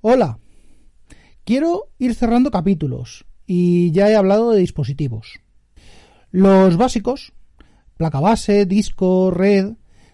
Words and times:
Hola. 0.00 0.38
Quiero 1.44 1.90
ir 1.98 2.14
cerrando 2.14 2.52
capítulos 2.52 3.26
y 3.46 3.90
ya 3.90 4.08
he 4.08 4.14
hablado 4.14 4.52
de 4.52 4.60
dispositivos. 4.60 5.40
Los 6.30 6.76
básicos, 6.76 7.32
placa 7.96 8.20
base, 8.20 8.64
disco, 8.64 9.32
red, 9.32 9.72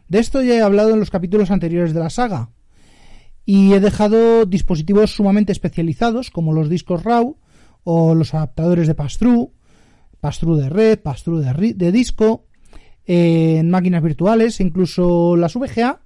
de 0.09 0.19
esto 0.21 0.41
ya 0.43 0.55
he 0.55 0.63
hablado 0.63 0.95
en 0.95 1.01
los 1.01 1.11
capítulos 1.11 1.51
anteriores 1.51 1.93
de 1.93 2.01
la 2.01 2.09
saga. 2.09 2.51
Y 3.45 3.75
he 3.75 3.81
dejado 3.81 4.47
dispositivos 4.47 5.11
sumamente 5.11 5.53
especializados 5.53 6.31
como 6.31 6.55
los 6.55 6.71
discos 6.71 7.05
RAW 7.05 7.37
o 7.83 8.15
los 8.15 8.33
adaptadores 8.33 8.87
de 8.87 8.95
pass-through, 8.95 9.51
de 10.23 10.69
red, 10.71 10.99
pass-through 11.01 11.43
de, 11.43 11.93
disco, 11.93 12.47
en 13.05 13.69
máquinas 13.69 14.03
virtuales, 14.03 14.61
incluso 14.61 15.37
las 15.37 15.55
VGA 15.57 16.04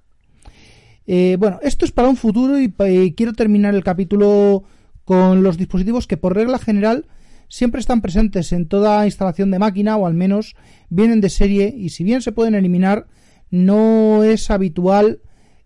eh, 1.11 1.37
bueno, 1.39 1.59
esto 1.63 1.85
es 1.85 1.91
para 1.91 2.07
un 2.07 2.17
futuro 2.17 2.59
y, 2.59 2.71
quiero 3.13 3.33
terminar 3.33 3.73
el 3.73 3.83
capítulo 3.83 4.63
con 5.05 5.41
los 5.41 5.57
dispositivos 5.57 6.05
que 6.05 6.17
por 6.17 6.35
regla 6.35 6.59
general 6.59 7.07
siempre 7.47 7.81
están 7.81 8.01
presentes 8.01 8.53
en 8.53 8.67
toda 8.67 9.07
instalación 9.07 9.49
de 9.49 9.57
máquina 9.57 9.97
o 9.97 10.05
al 10.05 10.13
menos 10.13 10.55
vienen 10.91 11.19
de 11.19 11.31
serie 11.31 11.73
y 11.75 11.89
si 11.89 12.03
bien 12.03 12.21
se 12.21 12.31
pueden 12.31 12.53
eliminar 12.53 13.07
no 13.49 14.23
es 14.23 14.51
habitual 14.51 15.21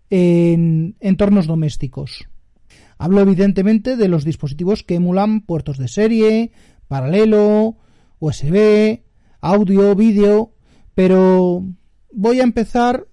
en 0.08 0.96
entornos 1.00 1.46
domésticos. 1.46 2.26
Hablo 2.96 3.20
evidentemente 3.20 3.98
de 3.98 4.08
los 4.08 4.24
dispositivos 4.24 4.82
que 4.82 4.94
emulan 4.94 5.42
puertos 5.42 5.76
de 5.76 5.88
serie, 5.88 6.52
paralelo, 6.88 7.76
USB, 8.18 9.02
audio, 9.42 9.94
vídeo, 9.94 10.54
pero 10.94 11.66
voy 12.14 12.40
a 12.40 12.44
empezar 12.44 13.08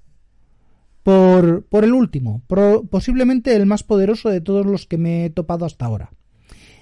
por, 1.03 1.66
el 1.71 1.94
último, 1.94 2.44
posiblemente 2.89 3.55
el 3.55 3.66
más 3.66 3.83
poderoso 3.83 4.30
de 4.30 4.41
todos 4.41 4.66
los 4.66 4.85
que 4.85 4.97
me 4.97 5.25
he 5.25 5.30
topado 5.30 5.66
hasta 5.66 5.85
ahora. 5.85 6.11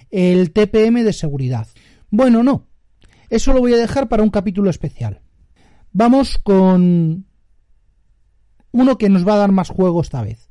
El 0.09 0.51
TPM 0.51 1.03
de 1.03 1.13
seguridad. 1.13 1.67
Bueno, 2.09 2.43
no. 2.43 2.67
Eso 3.29 3.53
lo 3.53 3.59
voy 3.59 3.73
a 3.73 3.77
dejar 3.77 4.09
para 4.09 4.23
un 4.23 4.29
capítulo 4.29 4.69
especial. 4.69 5.21
Vamos 5.91 6.37
con 6.37 7.25
uno 8.71 8.97
que 8.97 9.09
nos 9.09 9.27
va 9.27 9.33
a 9.33 9.37
dar 9.37 9.51
más 9.51 9.69
juego 9.69 10.01
esta 10.01 10.21
vez. 10.21 10.49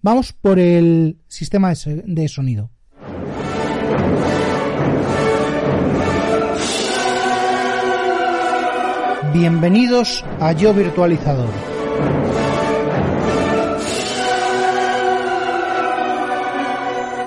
Vamos 0.00 0.32
por 0.32 0.58
el 0.58 1.18
sistema 1.26 1.72
de 1.74 2.28
sonido. 2.28 2.70
Bienvenidos 9.32 10.24
a 10.40 10.52
Yo 10.52 10.72
Virtualizador. 10.72 11.50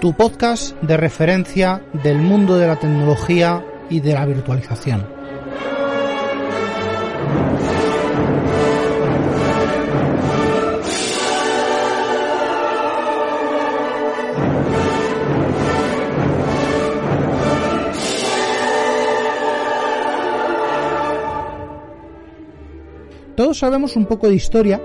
Tu 0.02 0.13
podcast 0.13 0.75
de 0.81 0.97
referencia 0.97 1.80
del 2.02 2.17
mundo 2.17 2.57
de 2.57 2.66
la 2.66 2.75
tecnología 2.75 3.63
y 3.88 3.99
de 3.99 4.13
la 4.13 4.25
virtualización. 4.25 5.05
Todos 23.35 23.59
sabemos 23.59 23.95
un 23.95 24.07
poco 24.07 24.28
de 24.28 24.34
historia 24.34 24.81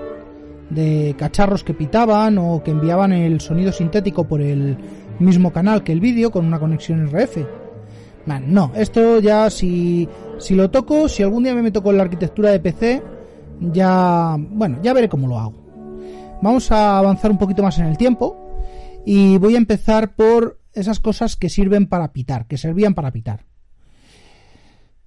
de 0.69 1.15
cacharros 1.17 1.63
que 1.63 1.73
pitaban 1.73 2.37
o 2.37 2.61
que 2.63 2.71
enviaban 2.71 3.13
el 3.13 3.39
sonido 3.41 3.71
sintético 3.71 4.27
por 4.27 4.41
el 4.41 4.77
mismo 5.19 5.51
canal 5.51 5.83
que 5.83 5.91
el 5.91 5.99
vídeo 5.99 6.31
con 6.31 6.45
una 6.45 6.59
conexión 6.59 7.07
RF. 7.07 7.37
no, 8.45 8.71
esto 8.75 9.19
ya 9.19 9.49
si, 9.49 10.07
si 10.37 10.55
lo 10.55 10.69
toco, 10.69 11.07
si 11.07 11.23
algún 11.23 11.43
día 11.43 11.55
me 11.55 11.61
meto 11.61 11.81
con 11.81 11.97
la 11.97 12.03
arquitectura 12.03 12.51
de 12.51 12.59
PC, 12.59 13.01
ya, 13.59 14.35
bueno, 14.37 14.79
ya 14.83 14.93
veré 14.93 15.09
cómo 15.09 15.27
lo 15.27 15.39
hago. 15.39 15.67
Vamos 16.41 16.71
a 16.71 16.99
avanzar 16.99 17.31
un 17.31 17.37
poquito 17.37 17.63
más 17.63 17.79
en 17.79 17.85
el 17.85 17.97
tiempo 17.97 18.37
y 19.05 19.37
voy 19.37 19.55
a 19.55 19.57
empezar 19.57 20.15
por 20.15 20.59
esas 20.73 20.99
cosas 20.99 21.35
que 21.35 21.49
sirven 21.49 21.87
para 21.87 22.13
pitar, 22.13 22.45
que 22.45 22.57
servían 22.57 22.93
para 22.93 23.11
pitar. 23.11 23.45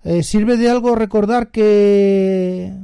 Eh, 0.02 0.22
¿Sirve 0.22 0.56
de 0.56 0.70
algo 0.70 0.94
recordar 0.94 1.50
que 1.50 2.74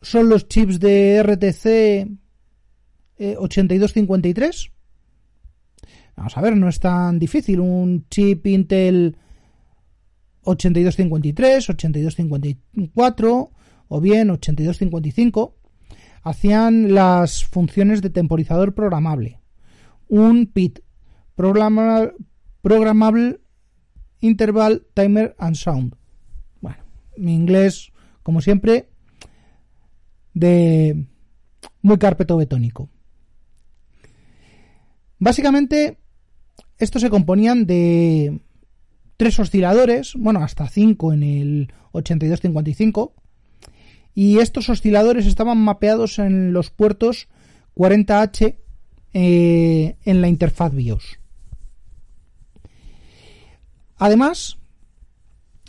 son 0.00 0.28
los 0.28 0.48
chips 0.48 0.80
de 0.80 1.22
RTC 1.22 2.08
8253? 3.38 4.72
Vamos 6.18 6.36
a 6.36 6.40
ver, 6.40 6.56
no 6.56 6.68
es 6.68 6.80
tan 6.80 7.20
difícil. 7.20 7.60
Un 7.60 8.04
chip 8.10 8.44
Intel 8.48 9.16
8253, 10.42 11.70
8254 11.70 13.50
o 13.86 14.00
bien 14.00 14.30
8255 14.30 15.54
hacían 16.24 16.92
las 16.92 17.44
funciones 17.44 18.02
de 18.02 18.10
temporizador 18.10 18.74
programable. 18.74 19.38
Un 20.08 20.46
PIT, 20.46 20.80
programable 21.36 23.40
Interval 24.18 24.88
Timer 24.94 25.36
and 25.38 25.54
Sound. 25.54 25.94
Bueno, 26.60 26.78
mi 27.16 27.32
inglés, 27.32 27.92
como 28.24 28.40
siempre, 28.40 28.88
de 30.34 31.06
muy 31.80 31.98
carpeto 31.98 32.36
betónico. 32.36 32.90
Básicamente, 35.20 35.98
estos 36.78 37.02
se 37.02 37.10
componían 37.10 37.66
de 37.66 38.40
tres 39.16 39.38
osciladores, 39.38 40.14
bueno, 40.14 40.42
hasta 40.42 40.68
cinco 40.68 41.12
en 41.12 41.22
el 41.22 41.72
8255, 41.92 43.14
y 44.14 44.38
estos 44.38 44.68
osciladores 44.68 45.26
estaban 45.26 45.58
mapeados 45.58 46.18
en 46.18 46.52
los 46.52 46.70
puertos 46.70 47.28
40H 47.76 48.56
eh, 49.14 49.96
en 50.04 50.20
la 50.20 50.28
interfaz 50.28 50.72
BIOS. 50.72 51.18
Además, 53.96 54.58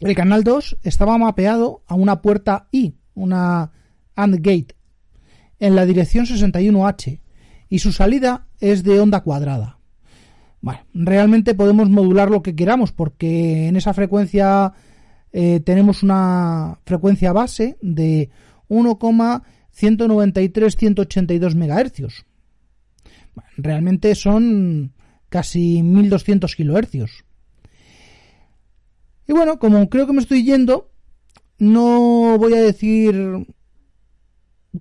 el 0.02 0.16
canal 0.16 0.44
2 0.44 0.78
estaba 0.84 1.18
mapeado 1.18 1.84
a 1.88 1.96
una 1.96 2.22
puerta 2.22 2.68
I, 2.72 2.96
una 3.16 3.72
AND 4.16 4.36
gate, 4.36 4.76
en 5.60 5.76
la 5.76 5.86
dirección 5.86 6.26
61H, 6.26 7.20
y 7.70 7.80
su 7.80 7.92
salida 7.92 8.48
es 8.60 8.84
de 8.84 9.00
onda 9.00 9.22
cuadrada. 9.22 9.79
Bueno, 10.62 10.82
realmente 10.94 11.56
podemos 11.56 11.90
modular 11.90 12.30
lo 12.30 12.42
que 12.42 12.54
queramos 12.56 12.92
porque 12.92 13.68
en 13.68 13.78
esa 13.78 13.94
frecuencia 13.94 14.74
eh, 15.32 15.62
tenemos 15.62 16.04
una 16.04 16.80
frecuencia 16.86 17.32
base 17.32 17.78
de 17.82 18.30
1,193-182 18.68 21.56
MHz. 21.56 22.26
realmente 23.58 24.14
son 24.16 24.92
casi 25.30 25.82
1200 25.84 26.56
kHz. 26.56 27.24
Y 29.28 29.34
bueno, 29.34 29.60
como 29.60 29.88
creo 29.90 30.08
que 30.08 30.14
me 30.14 30.22
estoy 30.22 30.44
yendo, 30.44 30.90
no 31.60 32.38
voy 32.40 32.56
a 32.56 32.62
decir 32.62 33.46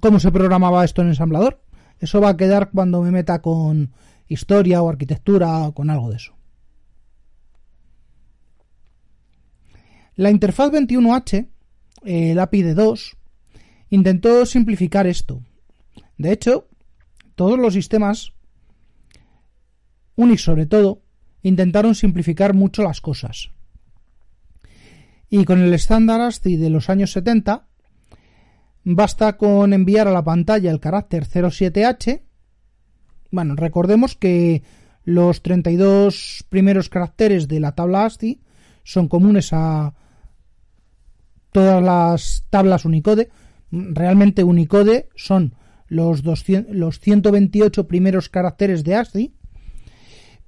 cómo 0.01 0.19
se 0.19 0.33
programaba 0.33 0.85
esto 0.85 1.03
en 1.03 1.09
ensamblador. 1.09 1.63
Eso 2.01 2.21
va 2.21 2.31
a 2.31 2.37
quedar 2.37 2.71
cuando 2.71 3.03
me 3.03 3.11
meta 3.11 3.43
con 3.43 3.93
historia 4.29 4.83
o 4.83 4.89
arquitectura 4.89 5.67
o 5.67 5.75
con 5.75 5.91
algo 5.91 6.11
de 6.11 6.17
eso. 6.17 6.35
La 10.17 10.31
interfaz 10.31 10.73
21H, 10.73 11.49
el 12.05 12.39
API 12.39 12.63
de 12.63 12.75
2, 12.75 13.17
intentó 13.91 14.45
simplificar 14.47 15.07
esto. 15.07 15.43
De 16.17 16.33
hecho, 16.33 16.69
todos 17.37 17.59
los 17.59 17.75
sistemas, 17.75 18.33
Unix 20.17 20.43
sobre 20.43 20.67
todo, 20.67 21.03
intentaron 21.43 21.95
simplificar 21.95 22.53
mucho 22.55 22.83
las 22.83 23.01
cosas. 23.01 23.51
Y 25.31 25.45
con 25.45 25.61
el 25.61 25.73
estándar 25.73 26.21
ASCII 26.21 26.57
de 26.57 26.71
los 26.71 26.91
años 26.91 27.13
70, 27.13 27.69
basta 28.83 29.37
con 29.37 29.73
enviar 29.73 30.09
a 30.09 30.13
la 30.13 30.25
pantalla 30.25 30.71
el 30.71 30.81
carácter 30.81 31.27
07H 31.27 32.23
bueno, 33.31 33.57
recordemos 33.57 34.17
que 34.17 34.63
los 35.05 35.43
32 35.43 36.45
primeros 36.49 36.89
caracteres 36.89 37.49
de 37.49 37.61
la 37.61 37.73
tabla 37.73 38.05
ASCII 38.05 38.41
son 38.85 39.09
comunes 39.09 39.51
a 39.53 39.95
todas 41.53 41.83
las 41.83 42.47
tablas 42.51 42.85
Unicode. 42.85 43.31
Realmente 43.71 44.45
Unicode 44.45 45.09
son 45.17 45.55
los, 45.87 46.23
200, 46.23 46.75
los 46.75 47.01
128 47.01 47.89
primeros 47.89 48.29
caracteres 48.29 48.85
de 48.85 48.95
ASCII, 48.97 49.35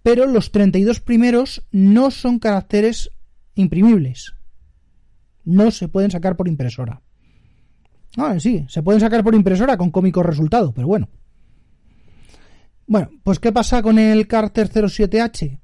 pero 0.02 0.26
los 0.26 0.52
32 0.52 1.00
primeros 1.00 1.66
no 1.70 2.10
son 2.10 2.38
caracteres 2.38 3.10
imprimibles. 3.54 4.34
No 5.44 5.70
se 5.70 5.88
pueden 5.88 6.10
sacar 6.10 6.36
por 6.36 6.48
impresora. 6.48 7.02
Ah, 8.16 8.38
sí, 8.40 8.64
se 8.68 8.82
pueden 8.82 9.00
sacar 9.00 9.22
por 9.22 9.34
impresora 9.34 9.76
con 9.76 9.90
cómico 9.90 10.22
resultado, 10.22 10.72
pero 10.72 10.86
bueno. 10.86 11.08
Bueno, 12.90 13.08
pues 13.22 13.38
¿qué 13.38 13.52
pasa 13.52 13.82
con 13.82 14.00
el 14.00 14.26
Carter 14.26 14.68
07H? 14.68 15.60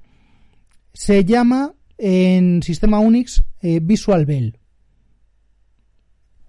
Se 0.93 1.25
llama 1.25 1.75
en 1.99 2.63
sistema 2.63 3.01
Unix 3.01 3.43
eh, 3.63 3.81
Visual 3.83 4.25
Bell. 4.25 4.61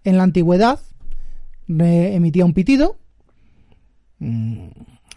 En 0.03 0.17
la 0.17 0.21
antigüedad 0.21 0.79
emitía 1.67 2.45
un 2.45 2.53
pitido, 2.53 2.99
mm, 4.19 4.67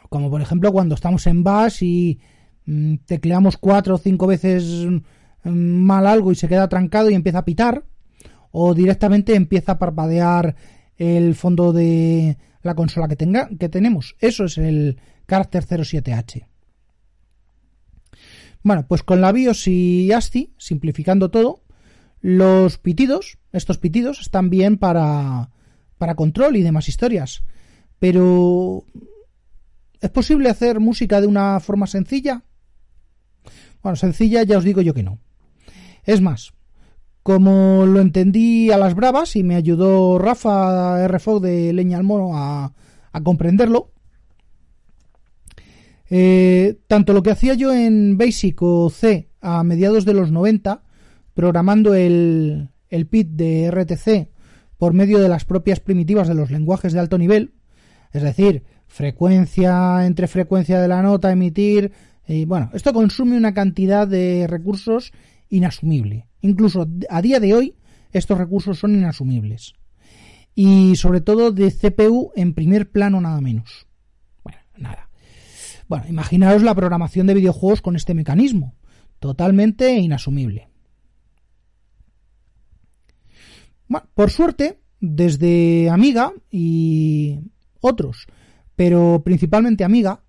como 0.08 0.30
por 0.30 0.40
ejemplo 0.40 0.72
cuando 0.72 0.94
estamos 0.94 1.26
en 1.26 1.44
Bash 1.44 1.82
y 1.82 2.20
mm, 2.64 2.94
tecleamos 3.04 3.58
cuatro 3.58 3.96
o 3.96 3.98
cinco 3.98 4.26
veces 4.26 4.64
mm, 5.44 5.50
mal 5.50 6.06
algo 6.06 6.32
y 6.32 6.36
se 6.36 6.48
queda 6.48 6.70
trancado 6.70 7.10
y 7.10 7.14
empieza 7.14 7.40
a 7.40 7.44
pitar, 7.44 7.84
o 8.50 8.72
directamente 8.72 9.34
empieza 9.34 9.72
a 9.72 9.78
parpadear 9.78 10.56
el 10.96 11.34
fondo 11.34 11.74
de 11.74 12.38
la 12.62 12.74
consola 12.74 13.08
que, 13.08 13.16
tenga, 13.16 13.50
que 13.58 13.68
tenemos. 13.68 14.16
Eso 14.20 14.44
es 14.44 14.56
el 14.56 14.96
Carter 15.30 15.64
07H. 15.64 16.48
Bueno, 18.64 18.84
pues 18.88 19.04
con 19.04 19.20
la 19.20 19.30
BIOS 19.30 19.68
y 19.68 20.10
ASCII, 20.10 20.52
simplificando 20.58 21.30
todo, 21.30 21.62
los 22.20 22.78
pitidos, 22.78 23.38
estos 23.52 23.78
pitidos 23.78 24.20
están 24.20 24.50
bien 24.50 24.76
para, 24.76 25.50
para 25.98 26.16
control 26.16 26.56
y 26.56 26.62
demás 26.62 26.88
historias. 26.88 27.44
Pero 28.00 28.82
¿es 30.00 30.10
posible 30.10 30.50
hacer 30.50 30.80
música 30.80 31.20
de 31.20 31.28
una 31.28 31.60
forma 31.60 31.86
sencilla? 31.86 32.42
Bueno, 33.84 33.94
sencilla 33.94 34.42
ya 34.42 34.58
os 34.58 34.64
digo 34.64 34.80
yo 34.80 34.94
que 34.94 35.04
no. 35.04 35.20
Es 36.02 36.20
más, 36.20 36.54
como 37.22 37.86
lo 37.86 38.00
entendí 38.00 38.72
a 38.72 38.78
las 38.78 38.96
bravas 38.96 39.36
y 39.36 39.44
me 39.44 39.54
ayudó 39.54 40.18
Rafa 40.18 41.06
RFO 41.06 41.38
de 41.38 41.72
Leña 41.72 41.98
al 41.98 42.02
Mono 42.02 42.36
a, 42.36 42.72
comprenderlo, 43.22 43.92
eh, 46.10 46.78
tanto 46.86 47.12
lo 47.12 47.22
que 47.22 47.30
hacía 47.30 47.54
yo 47.54 47.72
en 47.72 48.18
Basic 48.18 48.60
o 48.62 48.90
C 48.90 49.30
a 49.40 49.62
mediados 49.64 50.04
de 50.04 50.14
los 50.14 50.30
90, 50.30 50.82
programando 51.34 51.94
el, 51.94 52.68
el 52.88 53.06
PIT 53.06 53.28
de 53.30 53.70
RTC 53.70 54.28
por 54.76 54.92
medio 54.92 55.20
de 55.20 55.28
las 55.28 55.44
propias 55.44 55.80
primitivas 55.80 56.28
de 56.28 56.34
los 56.34 56.50
lenguajes 56.50 56.92
de 56.92 57.00
alto 57.00 57.16
nivel, 57.16 57.54
es 58.12 58.22
decir, 58.22 58.64
frecuencia 58.86 60.04
entre 60.04 60.26
frecuencia 60.26 60.80
de 60.80 60.88
la 60.88 61.02
nota, 61.02 61.30
emitir, 61.30 61.92
y 62.26 62.44
bueno, 62.44 62.70
esto 62.74 62.92
consume 62.92 63.36
una 63.36 63.54
cantidad 63.54 64.06
de 64.06 64.46
recursos 64.48 65.12
inasumible. 65.48 66.28
Incluso 66.40 66.88
a 67.08 67.22
día 67.22 67.40
de 67.40 67.54
hoy 67.54 67.74
estos 68.12 68.38
recursos 68.38 68.78
son 68.78 68.94
inasumibles. 68.94 69.74
Y 70.54 70.96
sobre 70.96 71.20
todo 71.20 71.52
de 71.52 71.70
CPU 71.70 72.32
en 72.34 72.54
primer 72.54 72.90
plano 72.90 73.20
nada 73.20 73.40
menos. 73.40 73.86
Bueno, 75.90 76.04
imaginaros 76.08 76.62
la 76.62 76.72
programación 76.72 77.26
de 77.26 77.34
videojuegos 77.34 77.82
con 77.82 77.96
este 77.96 78.14
mecanismo. 78.14 78.76
Totalmente 79.18 79.90
inasumible. 79.96 80.68
Por 84.14 84.30
suerte, 84.30 84.78
desde 85.00 85.90
Amiga 85.90 86.32
y 86.48 87.40
otros, 87.80 88.28
pero 88.76 89.22
principalmente 89.24 89.82
Amiga, 89.82 90.22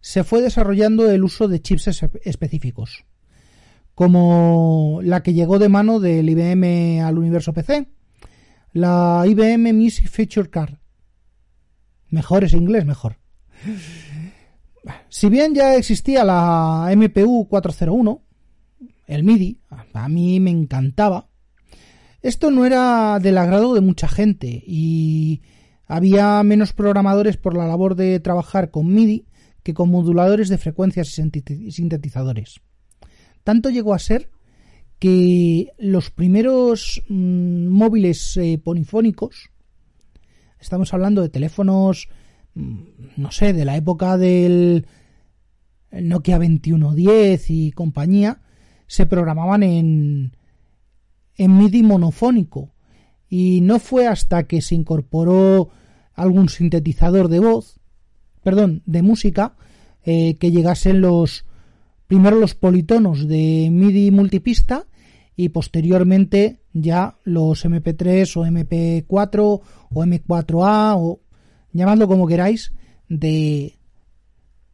se 0.00 0.24
fue 0.24 0.42
desarrollando 0.42 1.08
el 1.08 1.22
uso 1.22 1.46
de 1.46 1.62
chips 1.62 1.86
específicos 2.24 3.04
como 3.94 4.98
la 5.04 5.22
que 5.22 5.34
llegó 5.34 5.60
de 5.60 5.68
mano 5.68 6.00
del 6.00 6.28
IBM 6.28 7.00
al 7.02 7.16
universo 7.16 7.52
PC, 7.52 7.86
la 8.72 9.22
IBM 9.24 9.72
Music 9.72 10.08
Feature 10.08 10.50
Card. 10.50 10.74
Mejor 12.10 12.42
es 12.42 12.54
inglés, 12.54 12.84
mejor. 12.84 13.18
Si 15.08 15.28
bien 15.28 15.54
ya 15.54 15.76
existía 15.76 16.24
la 16.24 16.92
MPU 16.96 17.48
401, 17.48 18.22
el 19.06 19.24
MIDI, 19.24 19.60
a 19.92 20.08
mí 20.08 20.40
me 20.40 20.50
encantaba, 20.50 21.28
esto 22.22 22.50
no 22.50 22.64
era 22.64 23.20
del 23.20 23.38
agrado 23.38 23.74
de 23.74 23.80
mucha 23.80 24.08
gente 24.08 24.62
y 24.66 25.42
había 25.86 26.42
menos 26.42 26.72
programadores 26.72 27.36
por 27.36 27.56
la 27.56 27.68
labor 27.68 27.94
de 27.94 28.18
trabajar 28.18 28.70
con 28.70 28.92
MIDI 28.92 29.26
que 29.62 29.74
con 29.74 29.90
moduladores 29.90 30.48
de 30.48 30.58
frecuencias 30.58 31.16
y 31.18 31.70
sintetizadores. 31.70 32.60
Tanto 33.44 33.70
llegó 33.70 33.94
a 33.94 34.00
ser 34.00 34.30
que 34.98 35.68
los 35.78 36.10
primeros 36.10 37.04
mm, 37.08 37.68
móviles 37.68 38.36
eh, 38.38 38.60
polifónicos, 38.62 39.50
estamos 40.58 40.92
hablando 40.94 41.22
de 41.22 41.28
teléfonos, 41.28 42.08
no 42.56 43.30
sé, 43.30 43.52
de 43.52 43.64
la 43.64 43.76
época 43.76 44.16
del 44.16 44.86
Nokia 45.92 46.38
2110 46.38 47.50
y 47.50 47.70
compañía, 47.72 48.40
se 48.86 49.06
programaban 49.06 49.62
en, 49.62 50.36
en 51.36 51.58
MIDI 51.58 51.82
monofónico. 51.82 52.72
Y 53.28 53.60
no 53.60 53.78
fue 53.78 54.06
hasta 54.06 54.44
que 54.44 54.62
se 54.62 54.74
incorporó 54.74 55.70
algún 56.14 56.48
sintetizador 56.48 57.28
de 57.28 57.40
voz, 57.40 57.80
perdón, 58.42 58.82
de 58.86 59.02
música, 59.02 59.56
eh, 60.04 60.36
que 60.36 60.50
llegasen 60.50 61.00
los 61.00 61.44
primero 62.06 62.36
los 62.36 62.54
politonos 62.54 63.26
de 63.26 63.68
MIDI 63.70 64.12
multipista 64.12 64.86
y 65.34 65.48
posteriormente 65.50 66.60
ya 66.72 67.18
los 67.24 67.64
MP3 67.64 68.36
o 68.36 68.46
MP4 68.46 69.40
o 69.40 70.04
M4A 70.04 70.94
o 70.96 71.20
llamadlo 71.76 72.08
como 72.08 72.26
queráis 72.26 72.72
de 73.08 73.78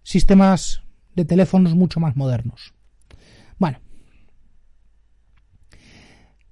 sistemas 0.02 0.82
de 1.14 1.24
teléfonos 1.24 1.74
mucho 1.74 2.00
más 2.00 2.16
modernos. 2.16 2.74
Bueno, 3.58 3.78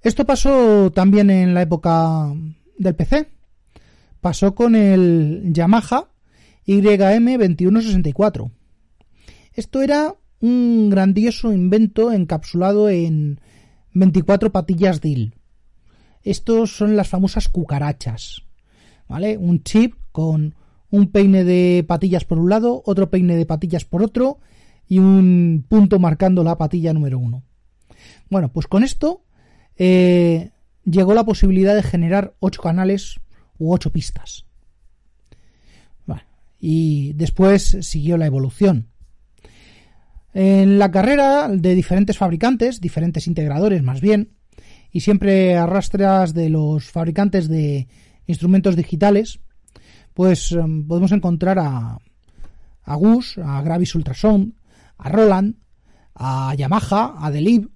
esto 0.01 0.25
pasó 0.25 0.91
también 0.91 1.29
en 1.29 1.53
la 1.53 1.61
época 1.61 2.33
del 2.77 2.95
PC. 2.95 3.29
Pasó 4.19 4.55
con 4.55 4.75
el 4.75 5.51
Yamaha 5.51 6.09
YM2164. 6.67 8.51
Esto 9.53 9.81
era 9.81 10.15
un 10.39 10.89
grandioso 10.89 11.51
invento 11.53 12.11
encapsulado 12.11 12.89
en 12.89 13.39
24 13.93 14.51
patillas 14.51 15.01
DIL. 15.01 15.35
Estos 16.23 16.75
son 16.75 16.95
las 16.95 17.09
famosas 17.09 17.49
cucarachas. 17.49 18.43
¿Vale? 19.07 19.37
Un 19.37 19.63
chip 19.63 19.95
con 20.11 20.55
un 20.89 21.07
peine 21.11 21.43
de 21.43 21.85
patillas 21.87 22.25
por 22.25 22.37
un 22.37 22.49
lado, 22.49 22.83
otro 22.85 23.09
peine 23.09 23.35
de 23.35 23.45
patillas 23.45 23.85
por 23.85 24.03
otro 24.03 24.39
y 24.87 24.99
un 24.99 25.65
punto 25.67 25.99
marcando 25.99 26.43
la 26.43 26.57
patilla 26.57 26.93
número 26.93 27.17
uno. 27.17 27.43
Bueno, 28.29 28.51
pues 28.51 28.67
con 28.67 28.83
esto 28.83 29.23
eh, 29.77 30.51
llegó 30.83 31.13
la 31.13 31.23
posibilidad 31.23 31.75
de 31.75 31.83
generar 31.83 32.35
8 32.39 32.61
canales 32.61 33.19
u 33.57 33.73
8 33.73 33.91
pistas. 33.91 34.45
y 36.63 37.13
después 37.13 37.79
siguió 37.81 38.17
la 38.17 38.27
evolución. 38.27 38.91
En 40.31 40.77
la 40.77 40.91
carrera 40.91 41.49
de 41.49 41.73
diferentes 41.73 42.19
fabricantes, 42.19 42.79
diferentes 42.79 43.25
integradores 43.25 43.81
más 43.81 43.99
bien, 43.99 44.33
y 44.91 44.99
siempre 44.99 45.57
arrastras 45.57 46.35
de 46.35 46.49
los 46.49 46.85
fabricantes 46.91 47.47
de 47.47 47.87
instrumentos 48.27 48.75
digitales, 48.75 49.39
pues 50.13 50.51
em, 50.51 50.87
podemos 50.87 51.11
encontrar 51.11 51.59
a, 51.59 51.97
a 52.83 52.95
Gus, 52.95 53.37
a 53.37 53.61
Gravis 53.61 53.95
Ultrasound, 53.95 54.53
a 54.97 55.09
Roland, 55.09 55.55
a 56.15 56.53
Yamaha, 56.55 57.15
a 57.19 57.31
Delib. 57.31 57.69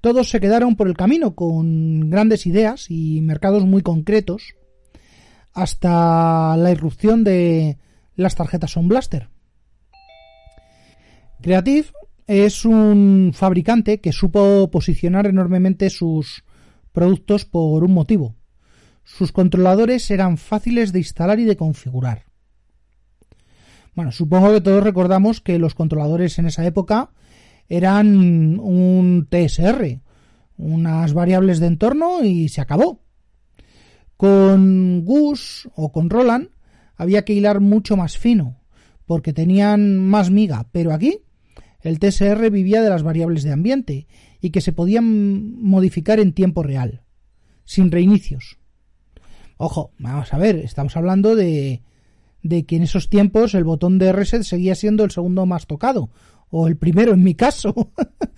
Todos 0.00 0.28
se 0.28 0.40
quedaron 0.40 0.76
por 0.76 0.88
el 0.88 0.96
camino 0.96 1.34
con 1.34 2.10
grandes 2.10 2.46
ideas 2.46 2.90
y 2.90 3.20
mercados 3.22 3.64
muy 3.64 3.82
concretos 3.82 4.54
hasta 5.52 6.56
la 6.56 6.70
irrupción 6.70 7.24
de 7.24 7.78
las 8.16 8.34
tarjetas 8.34 8.72
Sound 8.72 8.88
Blaster. 8.88 9.28
Creative 11.40 11.88
es 12.26 12.64
un 12.64 13.32
fabricante 13.34 14.00
que 14.00 14.12
supo 14.12 14.70
posicionar 14.70 15.26
enormemente 15.26 15.90
sus 15.90 16.44
productos 16.92 17.44
por 17.44 17.84
un 17.84 17.92
motivo. 17.92 18.34
Sus 19.04 19.32
controladores 19.32 20.10
eran 20.10 20.38
fáciles 20.38 20.92
de 20.92 21.00
instalar 21.00 21.38
y 21.38 21.44
de 21.44 21.56
configurar. 21.56 22.24
Bueno, 23.94 24.10
supongo 24.10 24.52
que 24.52 24.60
todos 24.60 24.82
recordamos 24.82 25.40
que 25.40 25.58
los 25.58 25.74
controladores 25.74 26.38
en 26.38 26.46
esa 26.46 26.66
época 26.66 27.10
eran 27.68 28.58
un 28.58 29.28
TSR, 29.30 30.00
unas 30.56 31.12
variables 31.12 31.60
de 31.60 31.66
entorno 31.66 32.24
y 32.24 32.48
se 32.48 32.60
acabó. 32.60 33.02
Con 34.16 35.04
Gus 35.04 35.68
o 35.74 35.92
con 35.92 36.10
Roland 36.10 36.48
había 36.96 37.24
que 37.24 37.34
hilar 37.34 37.60
mucho 37.60 37.96
más 37.96 38.18
fino, 38.18 38.60
porque 39.06 39.32
tenían 39.32 39.98
más 39.98 40.30
miga, 40.30 40.66
pero 40.72 40.92
aquí 40.92 41.18
el 41.80 41.98
TSR 41.98 42.50
vivía 42.50 42.82
de 42.82 42.88
las 42.88 43.02
variables 43.02 43.42
de 43.42 43.52
ambiente 43.52 44.06
y 44.40 44.50
que 44.50 44.60
se 44.60 44.72
podían 44.72 45.60
modificar 45.62 46.18
en 46.18 46.32
tiempo 46.32 46.62
real, 46.62 47.02
sin 47.64 47.90
reinicios. 47.90 48.58
Ojo, 49.64 49.94
vamos 49.98 50.34
a 50.34 50.36
ver, 50.36 50.56
estamos 50.56 50.94
hablando 50.94 51.34
de, 51.34 51.80
de 52.42 52.66
que 52.66 52.76
en 52.76 52.82
esos 52.82 53.08
tiempos 53.08 53.54
el 53.54 53.64
botón 53.64 53.98
de 53.98 54.12
reset 54.12 54.42
seguía 54.42 54.74
siendo 54.74 55.04
el 55.04 55.10
segundo 55.10 55.46
más 55.46 55.66
tocado, 55.66 56.10
o 56.50 56.68
el 56.68 56.76
primero 56.76 57.14
en 57.14 57.22
mi 57.22 57.34
caso, 57.34 57.90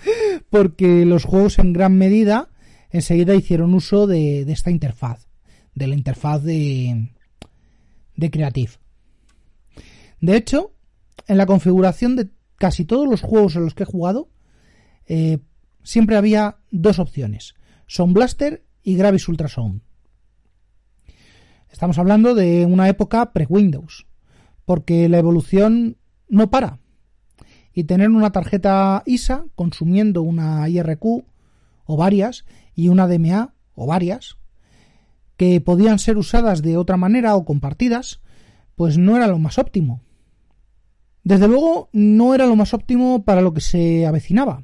porque 0.50 1.04
los 1.04 1.25
juegos 1.25 1.59
en 1.59 1.73
gran 1.73 1.99
medida 1.99 2.50
enseguida 2.90 3.35
hicieron 3.35 3.75
uso 3.75 4.06
de, 4.06 4.45
de 4.45 4.52
esta 4.52 4.71
interfaz, 4.71 5.26
de 5.75 5.88
la 5.88 5.97
interfaz 5.97 6.45
de, 6.45 7.11
de 8.14 8.30
Creative. 8.30 8.75
De 10.21 10.37
hecho, 10.37 10.76
en 11.26 11.38
la 11.38 11.47
configuración 11.47 12.14
de 12.14 12.30
casi 12.54 12.85
todos 12.85 13.09
los 13.09 13.21
juegos 13.21 13.56
en 13.56 13.64
los 13.64 13.75
que 13.75 13.83
he 13.83 13.87
jugado, 13.87 14.30
eh, 15.06 15.38
siempre 15.83 16.16
había 16.16 16.59
dos 16.71 17.00
opciones, 17.00 17.56
Sound 17.88 18.14
Blaster 18.14 18.64
y 18.85 18.95
Gravis 18.95 19.26
Ultrasound. 19.26 19.86
Estamos 21.71 21.99
hablando 21.99 22.35
de 22.35 22.65
una 22.67 22.89
época 22.89 23.33
pre-Windows, 23.33 24.07
porque 24.65 25.09
la 25.09 25.19
evolución 25.19 25.97
no 26.29 26.51
para. 26.51 26.79
Y 27.73 27.85
tener 27.85 28.11
una 28.11 28.33
tarjeta 28.33 29.03
ISA 29.07 29.45
consumiendo 29.55 30.23
una 30.23 30.69
IRQ 30.69 31.05
o 31.85 31.97
varias 31.97 32.45
y 32.75 32.89
una 32.89 33.07
DMA 33.07 33.55
o 33.75 33.87
varias, 33.87 34.39
que 35.37 35.61
podían 35.61 35.99
ser 35.99 36.17
usadas 36.17 36.63
de 36.63 36.77
otra 36.77 36.97
manera 36.97 37.37
o 37.37 37.45
compartidas, 37.45 38.21
pues 38.75 38.97
no 38.97 39.17
era 39.17 39.27
lo 39.27 39.39
más 39.39 39.59
óptimo. 39.59 40.01
Desde 41.23 41.49
luego 41.49 41.91
no 41.93 42.35
era 42.35 42.47
lo 42.47 42.57
más 42.57 42.73
óptimo 42.73 43.25
para 43.25 43.43
lo 43.43 43.53
que 43.53 43.61
se 43.61 44.07
avecinaba. 44.07 44.63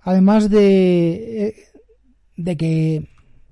Además 0.00 0.50
de, 0.50 1.46
eh, 1.46 1.54
de 2.36 2.56
que 2.56 3.08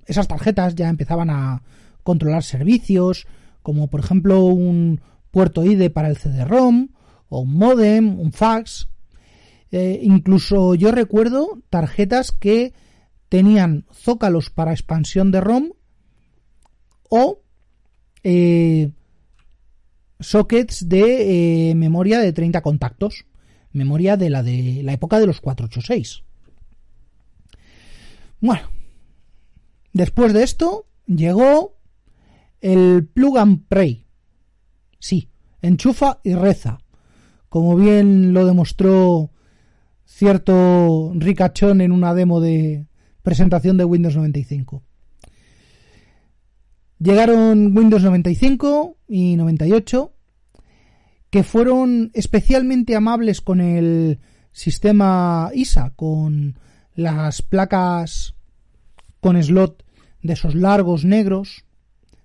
esas 0.07 0.29
tarjetas 0.29 0.75
ya 0.75 0.89
empezaban 0.89 1.31
a 1.31 1.63
controlar 2.09 2.43
servicios, 2.43 3.27
como 3.61 3.89
por 3.89 4.01
ejemplo 4.01 4.43
un 4.47 5.03
puerto 5.31 5.63
IDE 5.63 5.91
para 5.91 6.09
el 6.09 6.17
CD-ROM, 6.17 6.89
o 7.29 7.41
un 7.41 7.53
modem, 7.53 8.19
un 8.19 8.33
fax. 8.33 8.89
Eh, 9.71 10.01
incluso 10.03 10.75
yo 10.75 10.91
recuerdo 10.91 11.61
tarjetas 11.69 12.33
que 12.33 12.73
tenían 13.29 13.85
zócalos 13.93 14.49
para 14.49 14.73
expansión 14.73 15.31
de 15.31 15.43
ROM 15.43 15.73
o 17.11 17.43
eh, 18.25 18.91
sockets 20.19 20.89
de 20.89 21.71
eh, 21.71 21.75
memoria 21.75 22.21
de 22.21 22.33
30 22.33 22.63
contactos, 22.63 23.27
memoria 23.71 24.17
de 24.17 24.31
la 24.31 24.43
de 24.43 24.81
la 24.83 24.95
época 24.95 25.21
de 25.21 25.27
los 25.27 25.43
486. 25.43 26.23
Bueno, 28.41 28.71
después 29.93 30.33
de 30.33 30.43
esto 30.43 30.87
llegó 31.07 31.78
el 32.61 33.07
plug 33.07 33.39
and 33.39 33.67
pray. 33.69 34.07
Sí, 34.99 35.31
enchufa 35.63 36.21
y 36.25 36.35
reza, 36.35 36.81
como 37.49 37.77
bien 37.77 38.33
lo 38.33 38.47
demostró 38.47 39.31
cierto 40.05 41.13
ricachón 41.15 41.81
en 41.81 41.93
una 41.93 42.15
demo 42.15 42.41
de 42.41 42.87
presentación 43.23 43.77
de 43.77 43.85
Windows 43.85 44.17
95. 44.17 44.83
Llegaron 46.99 47.77
Windows 47.77 48.03
95 48.03 48.97
y 49.07 49.37
98, 49.37 50.13
que 51.31 51.45
fueron 51.45 52.11
especialmente 52.15 52.97
amables 52.97 53.41
con 53.41 53.61
el 53.61 54.19
sistema 54.51 55.51
ISA, 55.55 55.91
con 55.95 56.59
las 56.95 57.43
placas 57.43 58.35
con 59.21 59.41
slot 59.41 59.85
de 60.23 60.33
esos 60.33 60.57
largos 60.57 61.05
negros, 61.05 61.65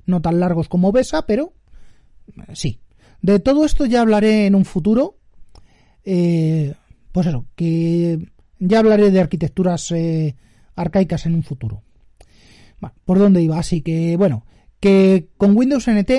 no 0.06 0.22
tan 0.22 0.40
largos 0.40 0.70
como 0.70 0.92
BESA, 0.92 1.26
pero 1.26 1.54
eh, 2.28 2.56
sí. 2.56 2.80
De 3.22 3.40
todo 3.40 3.66
esto 3.66 3.86
ya 3.86 4.02
hablaré 4.02 4.46
en 4.46 4.56
un 4.56 4.66
futuro. 4.66 5.18
Eh, 6.04 6.74
pues 7.12 7.28
eso, 7.28 7.46
que 7.56 8.20
ya 8.60 8.80
hablaré 8.80 9.12
de 9.12 9.22
arquitecturas 9.22 9.92
eh, 9.92 10.36
arcaicas 10.76 11.26
en 11.26 11.36
un 11.36 11.44
futuro. 11.44 11.84
¿Por 13.06 13.18
dónde 13.18 13.42
iba? 13.42 13.58
Así 13.58 13.82
que, 13.82 14.18
bueno, 14.18 14.46
que 14.82 15.30
con 15.38 15.56
Windows 15.56 15.88
NT 15.88 16.12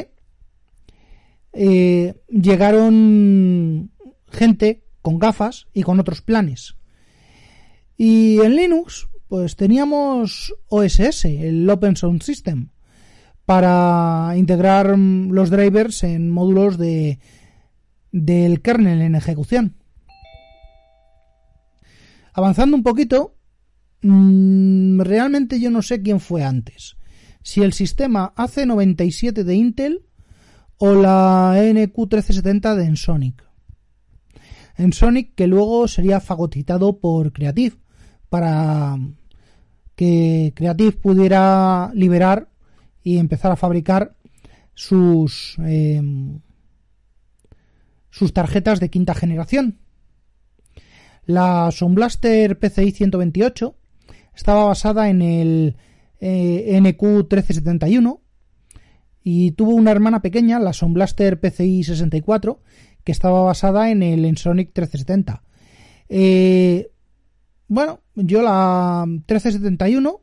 llegaron 2.31 3.91
gente 4.31 4.85
con 5.03 5.19
gafas 5.19 5.67
y 5.75 5.83
con 5.83 6.01
otros 6.01 6.23
planes. 6.23 6.77
Y 7.99 8.41
en 8.41 8.57
Linux, 8.57 9.09
pues 9.29 9.57
teníamos 9.57 10.55
OSS, 10.69 11.27
el 11.27 11.69
Open 11.69 11.97
Sound 11.97 12.23
System, 12.23 12.71
para 13.47 14.33
integrar 14.37 14.99
los 14.99 15.51
drivers 15.51 16.05
en 16.05 16.31
módulos 16.31 16.79
de, 16.79 17.19
del 18.13 18.63
kernel 18.63 19.03
en 19.03 19.15
ejecución. 19.15 19.77
Avanzando 22.33 22.77
un 22.77 22.83
poquito, 22.83 23.37
mm, 24.03 25.01
realmente 25.01 25.61
yo 25.61 25.71
no 25.71 25.83
sé 25.83 26.03
quién 26.03 26.21
fue 26.21 26.43
antes 26.43 26.97
si 27.45 27.63
el 27.63 27.75
sistema 27.75 28.33
AC97 28.37 29.45
de 29.45 29.55
Intel 29.55 30.07
o 30.79 30.95
la 30.95 31.55
NQ1370 31.57 32.75
de 32.75 32.87
Ensonic. 32.87 33.45
Ensonic 34.77 35.35
que 35.35 35.47
luego 35.47 35.87
sería 35.87 36.21
fagocitado 36.21 36.99
por 36.99 37.33
Creative 37.33 37.77
para 38.31 38.97
que 39.95 40.53
Creative 40.57 40.93
pudiera 40.93 41.93
liberar 41.95 42.49
y 43.05 43.19
empezar 43.19 43.53
a 43.53 43.57
fabricar 43.57 44.17
sus 44.75 45.57
em, 45.59 46.41
sus 48.11 48.33
tarjetas 48.33 48.81
de 48.81 48.91
quinta 48.91 49.15
generación. 49.15 49.79
La 51.27 51.71
Sound 51.71 51.95
Blaster 51.95 52.59
PCI 52.59 52.93
128 52.93 53.77
estaba 54.35 54.65
basada 54.65 55.09
en 55.09 55.23
el 55.23 55.77
eh, 56.21 56.79
NQ1371 56.81 58.21
y 59.23 59.53
tuvo 59.53 59.75
una 59.75 59.91
hermana 59.91 60.21
pequeña, 60.21 60.59
la 60.61 60.73
Sound 60.73 60.95
Blaster 60.95 61.41
PCI 61.41 61.85
64, 61.85 62.61
que 63.05 63.13
estaba 63.13 63.43
basada 63.43 63.91
en 63.91 64.03
el 64.03 64.25
Ensonic 64.25 64.69
1370. 64.69 65.43
Eh, 66.09 66.91
bueno, 67.69 68.01
yo 68.15 68.43
la 68.43 69.05
1371 69.07 70.21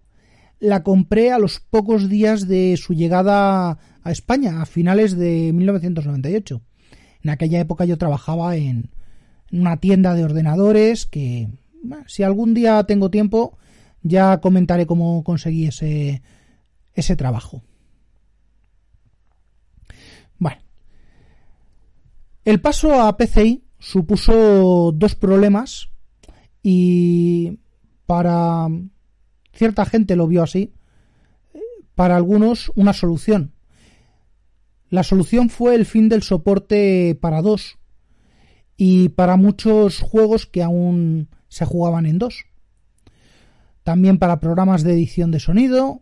la 0.61 0.83
compré 0.83 1.31
a 1.31 1.39
los 1.39 1.59
pocos 1.59 2.07
días 2.07 2.47
de 2.47 2.77
su 2.77 2.93
llegada 2.93 3.79
a 4.03 4.11
España, 4.11 4.61
a 4.61 4.67
finales 4.67 5.17
de 5.17 5.51
1998. 5.53 6.61
En 7.23 7.29
aquella 7.31 7.59
época 7.59 7.83
yo 7.85 7.97
trabajaba 7.97 8.55
en 8.55 8.91
una 9.51 9.77
tienda 9.77 10.13
de 10.13 10.23
ordenadores 10.23 11.07
que, 11.07 11.49
si 12.05 12.21
algún 12.21 12.53
día 12.53 12.83
tengo 12.83 13.09
tiempo, 13.09 13.57
ya 14.03 14.39
comentaré 14.39 14.85
cómo 14.85 15.23
conseguí 15.23 15.65
ese, 15.65 16.21
ese 16.93 17.15
trabajo. 17.15 17.63
Bueno. 20.37 20.61
El 22.45 22.61
paso 22.61 23.01
a 23.01 23.17
PCI 23.17 23.63
supuso 23.79 24.91
dos 24.91 25.15
problemas 25.15 25.89
y 26.61 27.59
para 28.05 28.67
cierta 29.53 29.86
gente 29.86 30.15
lo 30.15 30.27
vio 30.27 30.43
así, 30.43 30.74
para 31.96 32.15
algunos 32.15 32.72
una 32.75 32.93
solución. 32.93 33.53
La 34.89 35.03
solución 35.03 35.50
fue 35.50 35.75
el 35.75 35.86
fin 35.86 36.10
del 36.10 36.24
soporte 36.24 37.17
para 37.22 37.41
dos 37.41 37.77
y 38.77 39.10
para 39.10 39.38
muchos 39.38 40.00
juegos 40.00 40.46
que 40.46 40.63
aún 40.63 41.29
se 41.48 41.65
jugaban 41.65 42.05
en 42.05 42.17
dos 42.17 42.46
también 43.84 44.17
para 44.20 44.39
programas 44.39 44.84
de 44.84 44.93
edición 44.93 45.31
de 45.31 45.39
sonido 45.39 46.01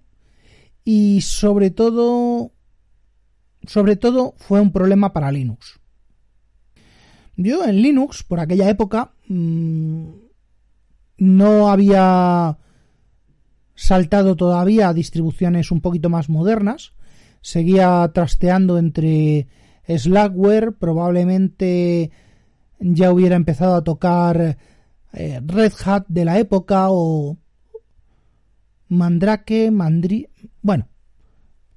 y 0.83 1.21
sobre 1.21 1.71
todo 1.71 2.51
sobre 3.65 3.95
todo 3.95 4.35
fue 4.37 4.61
un 4.61 4.71
problema 4.71 5.13
para 5.13 5.31
Linux. 5.31 5.79
Yo 7.35 7.65
en 7.65 7.81
Linux 7.81 8.23
por 8.23 8.39
aquella 8.39 8.69
época 8.69 9.13
mm, 9.27 10.09
no 11.17 11.69
había 11.69 12.57
saltado 13.79 14.35
todavía 14.35 14.89
a 14.89 14.93
distribuciones 14.93 15.71
un 15.71 15.79
poquito 15.79 16.09
más 16.09 16.27
modernas, 16.27 16.91
seguía 17.41 18.11
trasteando 18.13 18.77
entre 18.77 19.47
Slackware, 19.87 20.73
probablemente 20.73 22.11
ya 22.79 23.13
hubiera 23.13 23.37
empezado 23.37 23.75
a 23.75 23.83
tocar 23.83 24.57
eh, 25.13 25.41
Red 25.45 25.71
Hat 25.85 26.05
de 26.09 26.25
la 26.25 26.39
época 26.39 26.87
o 26.89 27.37
Mandrake, 28.89 29.71
Mandri, 29.71 30.27
bueno, 30.61 30.89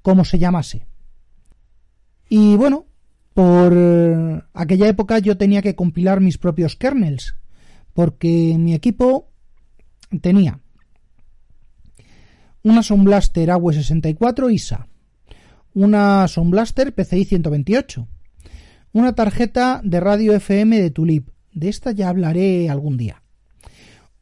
como 0.03 0.25
se 0.25 0.41
llamase. 0.41 0.87
Y 2.29 2.57
bueno, 2.57 2.87
por 3.33 3.73
aquella 4.55 4.89
época 4.89 5.21
yo 5.21 5.37
tenía 5.37 5.63
que 5.63 5.77
compilar 5.77 6.21
mis 6.21 6.37
propios 6.37 6.75
kernels, 6.75 7.37
porque 7.95 8.57
mi 8.59 8.75
equipo 8.75 9.29
tenía 10.21 10.59
una 12.63 12.83
Sound 12.83 13.05
Blaster 13.05 13.49
AW64 13.49 14.53
ISA, 14.53 14.89
una 15.75 16.29
Sound 16.29 16.51
Blaster 16.51 16.95
PCI 16.95 17.25
128, 17.25 18.09
una 18.93 19.15
tarjeta 19.15 19.81
de 19.85 20.01
radio 20.01 20.35
FM 20.35 20.81
de 20.81 20.91
Tulip, 20.91 21.29
de 21.53 21.69
esta 21.69 21.93
ya 21.93 22.09
hablaré 22.09 22.71
algún 22.71 22.97
día, 22.97 23.23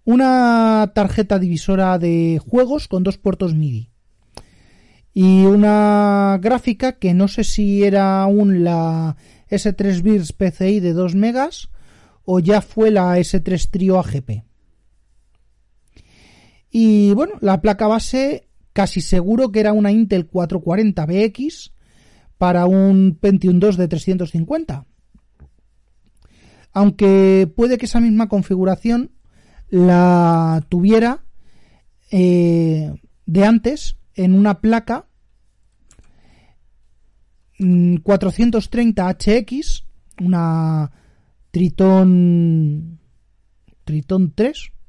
una 0.04 0.90
tarjeta 0.94 1.38
divisora 1.38 1.98
de 1.98 2.40
juegos 2.44 2.88
con 2.88 3.02
dos 3.02 3.18
puertos 3.18 3.54
MIDI. 3.54 3.90
Y 5.12 5.44
una 5.44 6.38
gráfica 6.40 6.92
que 6.92 7.14
no 7.14 7.26
sé 7.26 7.42
si 7.42 7.82
era 7.82 8.22
aún 8.22 8.62
la 8.62 9.16
S3 9.50 10.02
Birs 10.02 10.32
PCI 10.32 10.78
de 10.78 10.92
2 10.92 11.16
megas 11.16 11.68
o 12.24 12.38
ya 12.38 12.60
fue 12.60 12.92
la 12.92 13.18
S3 13.18 13.70
Trio 13.70 13.98
AGP. 13.98 14.44
Y 16.70 17.12
bueno, 17.14 17.34
la 17.40 17.60
placa 17.60 17.86
base 17.86 18.48
casi 18.72 19.00
seguro 19.00 19.50
que 19.50 19.60
era 19.60 19.72
una 19.72 19.90
Intel 19.90 20.30
440BX 20.30 21.72
para 22.38 22.66
un 22.66 23.18
Pentium 23.20 23.58
2 23.58 23.76
de 23.76 23.88
350. 23.88 24.86
Aunque 26.72 27.52
puede 27.54 27.78
que 27.78 27.86
esa 27.86 28.00
misma 28.00 28.28
configuración 28.28 29.10
la 29.68 30.64
tuviera 30.68 31.24
eh, 32.10 32.92
de 33.26 33.44
antes 33.44 33.96
en 34.14 34.34
una 34.34 34.60
placa 34.60 35.06
430 38.02 39.08
mm, 39.08 40.24
una 40.24 40.90
Triton 41.50 42.98
Triton 43.84 44.32
3, 44.34 44.58
bueno. 44.58 44.79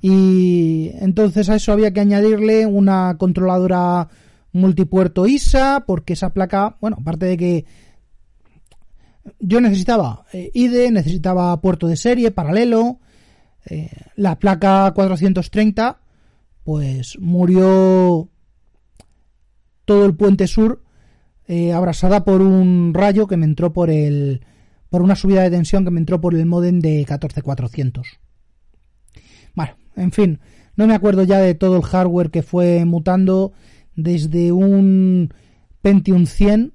Y 0.00 0.90
entonces 1.00 1.48
a 1.48 1.56
eso 1.56 1.72
había 1.72 1.92
que 1.92 2.00
añadirle 2.00 2.66
una 2.66 3.16
controladora 3.18 4.08
multipuerto 4.52 5.26
ISA, 5.26 5.84
porque 5.86 6.12
esa 6.12 6.32
placa, 6.32 6.76
bueno, 6.80 6.96
aparte 7.00 7.26
de 7.26 7.36
que 7.36 7.64
yo 9.40 9.60
necesitaba 9.60 10.24
eh, 10.32 10.50
IDE, 10.54 10.90
necesitaba 10.90 11.60
puerto 11.60 11.86
de 11.86 11.96
serie, 11.96 12.30
paralelo, 12.30 13.00
eh, 13.66 13.90
la 14.16 14.38
placa 14.38 14.92
430, 14.94 16.00
pues 16.64 17.18
murió 17.18 18.28
todo 19.84 20.04
el 20.06 20.14
puente 20.14 20.46
sur 20.46 20.82
eh, 21.46 21.72
abrasada 21.72 22.24
por 22.24 22.42
un 22.42 22.92
rayo 22.94 23.26
que 23.26 23.36
me 23.36 23.46
entró 23.46 23.72
por 23.72 23.90
el 23.90 24.44
por 24.90 25.02
una 25.02 25.16
subida 25.16 25.42
de 25.42 25.50
tensión 25.50 25.84
que 25.84 25.90
me 25.90 26.00
entró 26.00 26.20
por 26.20 26.34
el 26.34 26.46
modem 26.46 26.80
de 26.80 27.04
14400. 27.06 28.20
Bueno, 29.54 29.72
en 29.98 30.12
fin, 30.12 30.40
no 30.76 30.86
me 30.86 30.94
acuerdo 30.94 31.24
ya 31.24 31.38
de 31.38 31.54
todo 31.54 31.76
el 31.76 31.82
hardware 31.82 32.30
que 32.30 32.42
fue 32.42 32.84
mutando 32.84 33.52
desde 33.96 34.52
un 34.52 35.34
Pentium 35.82 36.26
100 36.26 36.72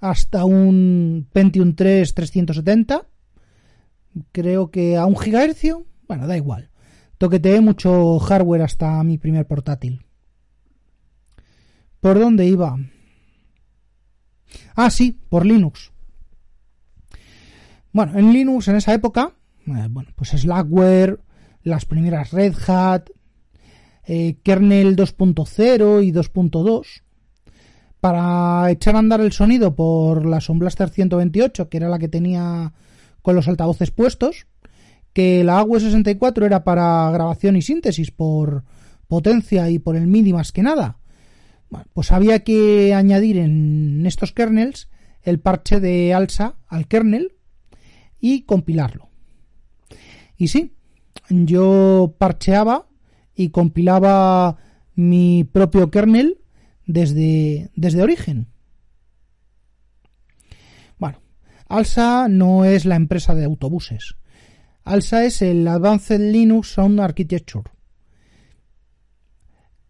hasta 0.00 0.44
un 0.44 1.28
Pentium 1.32 1.74
3 1.74 2.14
370. 2.14 3.06
Creo 4.32 4.70
que 4.70 4.96
a 4.96 5.06
un 5.06 5.16
gigahercio. 5.16 5.84
Bueno, 6.08 6.26
da 6.26 6.36
igual. 6.36 6.70
Toqueteé 7.18 7.60
mucho 7.60 8.18
hardware 8.18 8.62
hasta 8.62 9.02
mi 9.04 9.18
primer 9.18 9.46
portátil. 9.46 10.06
¿Por 12.00 12.18
dónde 12.18 12.46
iba? 12.46 12.78
Ah, 14.74 14.90
sí, 14.90 15.20
por 15.28 15.44
Linux. 15.44 15.92
Bueno, 17.92 18.18
en 18.18 18.32
Linux 18.32 18.68
en 18.68 18.76
esa 18.76 18.94
época, 18.94 19.34
eh, 19.66 19.86
bueno, 19.90 20.10
pues 20.16 20.30
Slackware, 20.30 21.20
las 21.62 21.84
primeras 21.84 22.32
Red 22.32 22.54
Hat, 22.66 23.10
eh, 24.06 24.36
kernel 24.42 24.96
2.0 24.96 26.04
y 26.04 26.12
2.2, 26.12 27.02
para 28.00 28.70
echar 28.70 28.96
a 28.96 28.98
andar 28.98 29.20
el 29.20 29.32
sonido 29.32 29.74
por 29.74 30.24
la 30.24 30.40
Sound 30.40 30.60
Blaster 30.60 30.88
128, 30.88 31.68
que 31.68 31.76
era 31.76 31.88
la 31.88 31.98
que 31.98 32.08
tenía 32.08 32.72
con 33.22 33.34
los 33.34 33.48
altavoces 33.48 33.90
puestos, 33.90 34.46
que 35.12 35.44
la 35.44 35.62
AW64 35.62 36.46
era 36.46 36.64
para 36.64 37.10
grabación 37.10 37.56
y 37.56 37.62
síntesis 37.62 38.10
por 38.10 38.64
potencia 39.06 39.68
y 39.68 39.78
por 39.78 39.96
el 39.96 40.06
MIDI 40.06 40.32
más 40.32 40.52
que 40.52 40.62
nada. 40.62 40.98
pues 41.92 42.10
había 42.10 42.42
que 42.42 42.94
añadir 42.94 43.36
en 43.36 44.04
estos 44.06 44.32
kernels 44.32 44.88
el 45.22 45.38
parche 45.38 45.78
de 45.78 46.14
ALSA 46.14 46.56
al 46.66 46.88
kernel 46.88 47.34
y 48.18 48.42
compilarlo. 48.42 49.08
Y 50.36 50.48
sí, 50.48 50.74
yo 51.30 52.14
parcheaba 52.18 52.86
y 53.34 53.50
compilaba 53.50 54.58
mi 54.94 55.44
propio 55.44 55.90
kernel 55.90 56.38
desde, 56.86 57.70
desde 57.74 58.02
origen. 58.02 58.48
Bueno, 60.98 61.22
ALSA 61.68 62.28
no 62.28 62.64
es 62.64 62.84
la 62.84 62.96
empresa 62.96 63.34
de 63.34 63.44
autobuses. 63.44 64.16
ALSA 64.84 65.24
es 65.24 65.42
el 65.42 65.66
Advanced 65.68 66.20
Linux 66.20 66.72
Sound 66.72 67.00
Architecture. 67.00 67.70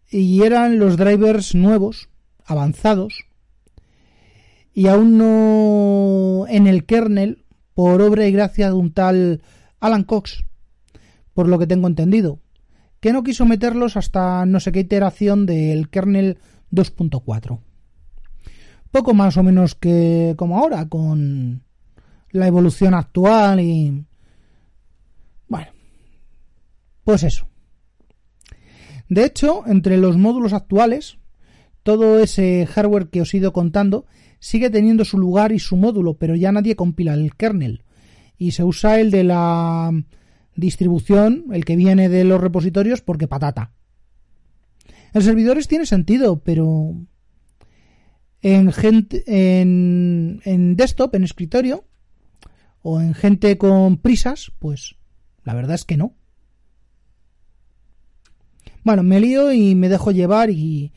Y 0.09 0.43
eran 0.43 0.77
los 0.77 0.97
drivers 0.97 1.55
nuevos, 1.55 2.09
avanzados, 2.45 3.25
y 4.73 4.87
aún 4.87 5.17
no 5.17 6.45
en 6.47 6.67
el 6.67 6.85
kernel 6.85 7.45
por 7.73 8.01
obra 8.01 8.27
y 8.27 8.31
gracia 8.31 8.67
de 8.67 8.73
un 8.73 8.93
tal 8.93 9.41
Alan 9.79 10.03
Cox, 10.03 10.43
por 11.33 11.47
lo 11.47 11.59
que 11.59 11.67
tengo 11.67 11.87
entendido, 11.87 12.39
que 12.99 13.13
no 13.13 13.23
quiso 13.23 13.45
meterlos 13.45 13.97
hasta 13.97 14.45
no 14.45 14.59
sé 14.59 14.71
qué 14.71 14.79
iteración 14.81 15.45
del 15.45 15.89
kernel 15.89 16.37
2.4. 16.71 17.59
Poco 18.91 19.13
más 19.13 19.37
o 19.37 19.43
menos 19.43 19.75
que 19.75 20.35
como 20.37 20.59
ahora, 20.59 20.87
con 20.87 21.63
la 22.31 22.47
evolución 22.47 22.93
actual 22.93 23.59
y... 23.59 24.05
Bueno, 25.47 25.71
pues 27.03 27.23
eso. 27.23 27.47
De 29.09 29.25
hecho, 29.25 29.63
entre 29.67 29.97
los 29.97 30.17
módulos 30.17 30.53
actuales, 30.53 31.17
todo 31.83 32.19
ese 32.19 32.65
hardware 32.65 33.09
que 33.09 33.21
os 33.21 33.33
he 33.33 33.37
ido 33.37 33.51
contando 33.51 34.05
sigue 34.39 34.69
teniendo 34.69 35.05
su 35.05 35.17
lugar 35.17 35.51
y 35.51 35.59
su 35.59 35.75
módulo, 35.77 36.15
pero 36.15 36.35
ya 36.35 36.51
nadie 36.51 36.75
compila 36.75 37.13
el 37.13 37.35
kernel. 37.35 37.83
Y 38.37 38.51
se 38.51 38.63
usa 38.63 38.99
el 38.99 39.11
de 39.11 39.23
la 39.23 39.91
distribución, 40.55 41.45
el 41.51 41.65
que 41.65 41.75
viene 41.75 42.09
de 42.09 42.23
los 42.23 42.41
repositorios, 42.41 43.01
porque 43.01 43.27
patata. 43.27 43.73
En 45.13 45.21
servidores 45.21 45.67
tiene 45.67 45.85
sentido, 45.85 46.39
pero 46.39 46.95
en 48.41 48.71
gente 48.71 49.23
en, 49.27 50.41
en 50.45 50.75
desktop, 50.75 51.15
en 51.15 51.23
escritorio, 51.23 51.85
o 52.81 52.99
en 52.99 53.13
gente 53.13 53.57
con 53.57 53.97
prisas, 53.97 54.51
pues 54.59 54.95
la 55.43 55.53
verdad 55.53 55.75
es 55.75 55.85
que 55.85 55.97
no. 55.97 56.15
Bueno, 58.83 59.03
me 59.03 59.19
lío 59.19 59.51
y 59.51 59.75
me 59.75 59.89
dejo 59.89 60.11
llevar 60.11 60.49
y, 60.49 60.91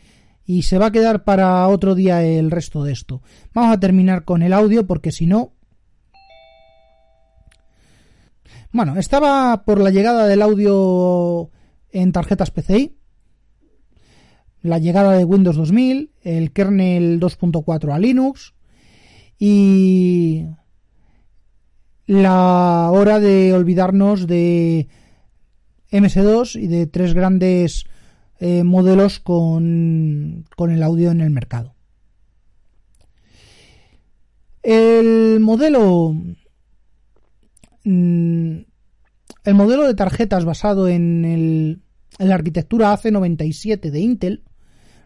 y 0.47 0.63
se 0.63 0.79
va 0.79 0.87
a 0.87 0.93
quedar 0.93 1.25
para 1.25 1.67
otro 1.69 1.95
día 1.95 2.23
el 2.23 2.51
resto 2.51 2.85
de 2.85 2.93
esto. 2.93 3.23
Vamos 3.53 3.77
a 3.77 3.81
terminar 3.81 4.25
con 4.25 4.43
el 4.43 4.53
audio 4.53 4.87
porque 4.87 5.13
si 5.13 5.27
no... 5.27 5.54
Bueno, 8.75 8.99
estaba 8.99 9.63
por 9.65 9.81
la 9.81 9.91
llegada 9.91 10.27
del 10.27 10.43
audio 10.43 11.49
en 11.93 12.11
tarjetas 12.11 12.51
PCI, 12.51 12.97
la 14.63 14.81
llegada 14.81 15.13
de 15.13 15.23
Windows 15.23 15.55
2000, 15.55 16.11
el 16.23 16.51
kernel 16.51 17.21
2.4 17.21 17.95
a 17.95 18.01
Linux 18.01 18.53
y 19.39 20.47
la 22.07 22.91
hora 22.91 23.21
de 23.21 23.53
olvidarnos 23.53 24.27
de 24.27 24.89
MS2 25.93 26.61
y 26.61 26.67
de 26.67 26.89
tres 26.89 27.15
grandes 27.15 27.85
eh, 28.41 28.65
modelos 28.65 29.21
con, 29.21 30.47
con 30.57 30.73
el 30.73 30.83
audio 30.83 31.13
en 31.13 31.21
el 31.21 31.31
mercado. 31.31 31.77
El 34.65 35.39
modelo 35.39 36.17
mm, 37.85 38.59
el 39.45 39.55
modelo 39.55 39.87
de 39.87 39.95
tarjetas 39.95 40.45
basado 40.45 40.89
en, 40.89 41.25
el, 41.25 41.83
en 42.19 42.29
la 42.29 42.35
arquitectura 42.35 42.93
AC97 42.93 43.91
de 43.91 44.01
Intel 44.01 44.45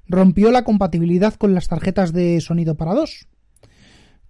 rompió 0.06 0.50
la 0.50 0.64
compatibilidad 0.64 1.34
con 1.34 1.54
las 1.54 1.68
tarjetas 1.68 2.12
de 2.12 2.40
sonido 2.40 2.76
para 2.76 2.94
dos, 2.94 3.28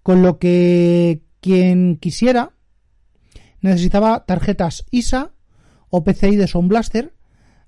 con 0.03 0.23
lo 0.23 0.39
que 0.39 1.23
quien 1.41 1.97
quisiera 1.97 2.53
necesitaba 3.61 4.25
tarjetas 4.25 4.85
ISA 4.91 5.33
o 5.91 6.05
PCI 6.05 6.37
de 6.37 6.49
Sound 6.49 6.69
Blaster 6.69 7.15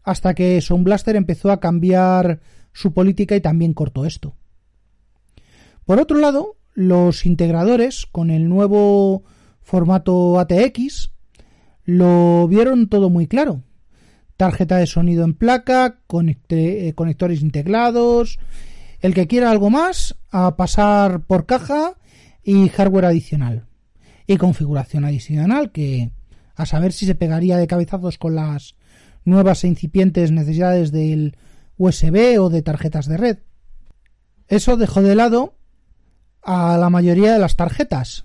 hasta 0.02 0.34
que 0.34 0.60
Sound 0.60 0.84
Blaster 0.84 1.16
empezó 1.16 1.50
a 1.52 1.60
cambiar 1.60 2.40
su 2.72 2.92
política 2.92 3.36
y 3.36 3.40
también 3.40 3.74
cortó 3.74 4.06
esto. 4.06 4.36
Por 5.84 6.00
otro 6.00 6.18
lado, 6.18 6.56
los 6.74 7.26
integradores 7.26 8.06
con 8.06 8.30
el 8.30 8.48
nuevo 8.48 9.24
formato 9.70 10.40
ATX 10.40 11.12
lo 11.84 12.48
vieron 12.48 12.88
todo 12.88 13.08
muy 13.08 13.26
claro. 13.26 13.62
Tarjeta 14.36 14.78
de 14.78 14.86
sonido 14.86 15.24
en 15.24 15.34
placa, 15.34 16.00
eh, 16.48 16.92
conectores 16.94 17.40
integrados, 17.40 18.38
el 19.00 19.14
que 19.14 19.26
quiera 19.26 19.50
algo 19.50 19.70
más, 19.70 20.16
a 20.30 20.56
pasar 20.56 21.20
por 21.20 21.46
caja 21.46 21.94
y 22.42 22.68
hardware 22.68 23.06
adicional. 23.06 23.66
Y 24.26 24.36
configuración 24.38 25.04
adicional 25.04 25.72
que 25.72 26.10
a 26.56 26.66
saber 26.66 26.92
si 26.92 27.06
se 27.06 27.14
pegaría 27.14 27.56
de 27.56 27.66
cabezazos 27.66 28.18
con 28.18 28.34
las 28.34 28.74
nuevas 29.24 29.64
e 29.64 29.68
incipientes 29.68 30.32
necesidades 30.32 30.90
del 30.90 31.36
USB 31.76 32.40
o 32.40 32.50
de 32.50 32.62
tarjetas 32.62 33.06
de 33.06 33.16
red. 33.16 33.38
Eso 34.48 34.76
dejó 34.76 35.00
de 35.02 35.14
lado 35.14 35.54
a 36.42 36.76
la 36.76 36.90
mayoría 36.90 37.32
de 37.32 37.38
las 37.38 37.56
tarjetas. 37.56 38.24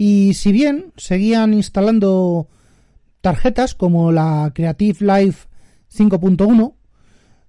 Y 0.00 0.34
si 0.34 0.52
bien 0.52 0.92
seguían 0.96 1.52
instalando 1.52 2.46
tarjetas 3.20 3.74
como 3.74 4.12
la 4.12 4.52
Creative 4.54 4.98
Life 5.00 5.48
5.1 5.92 6.74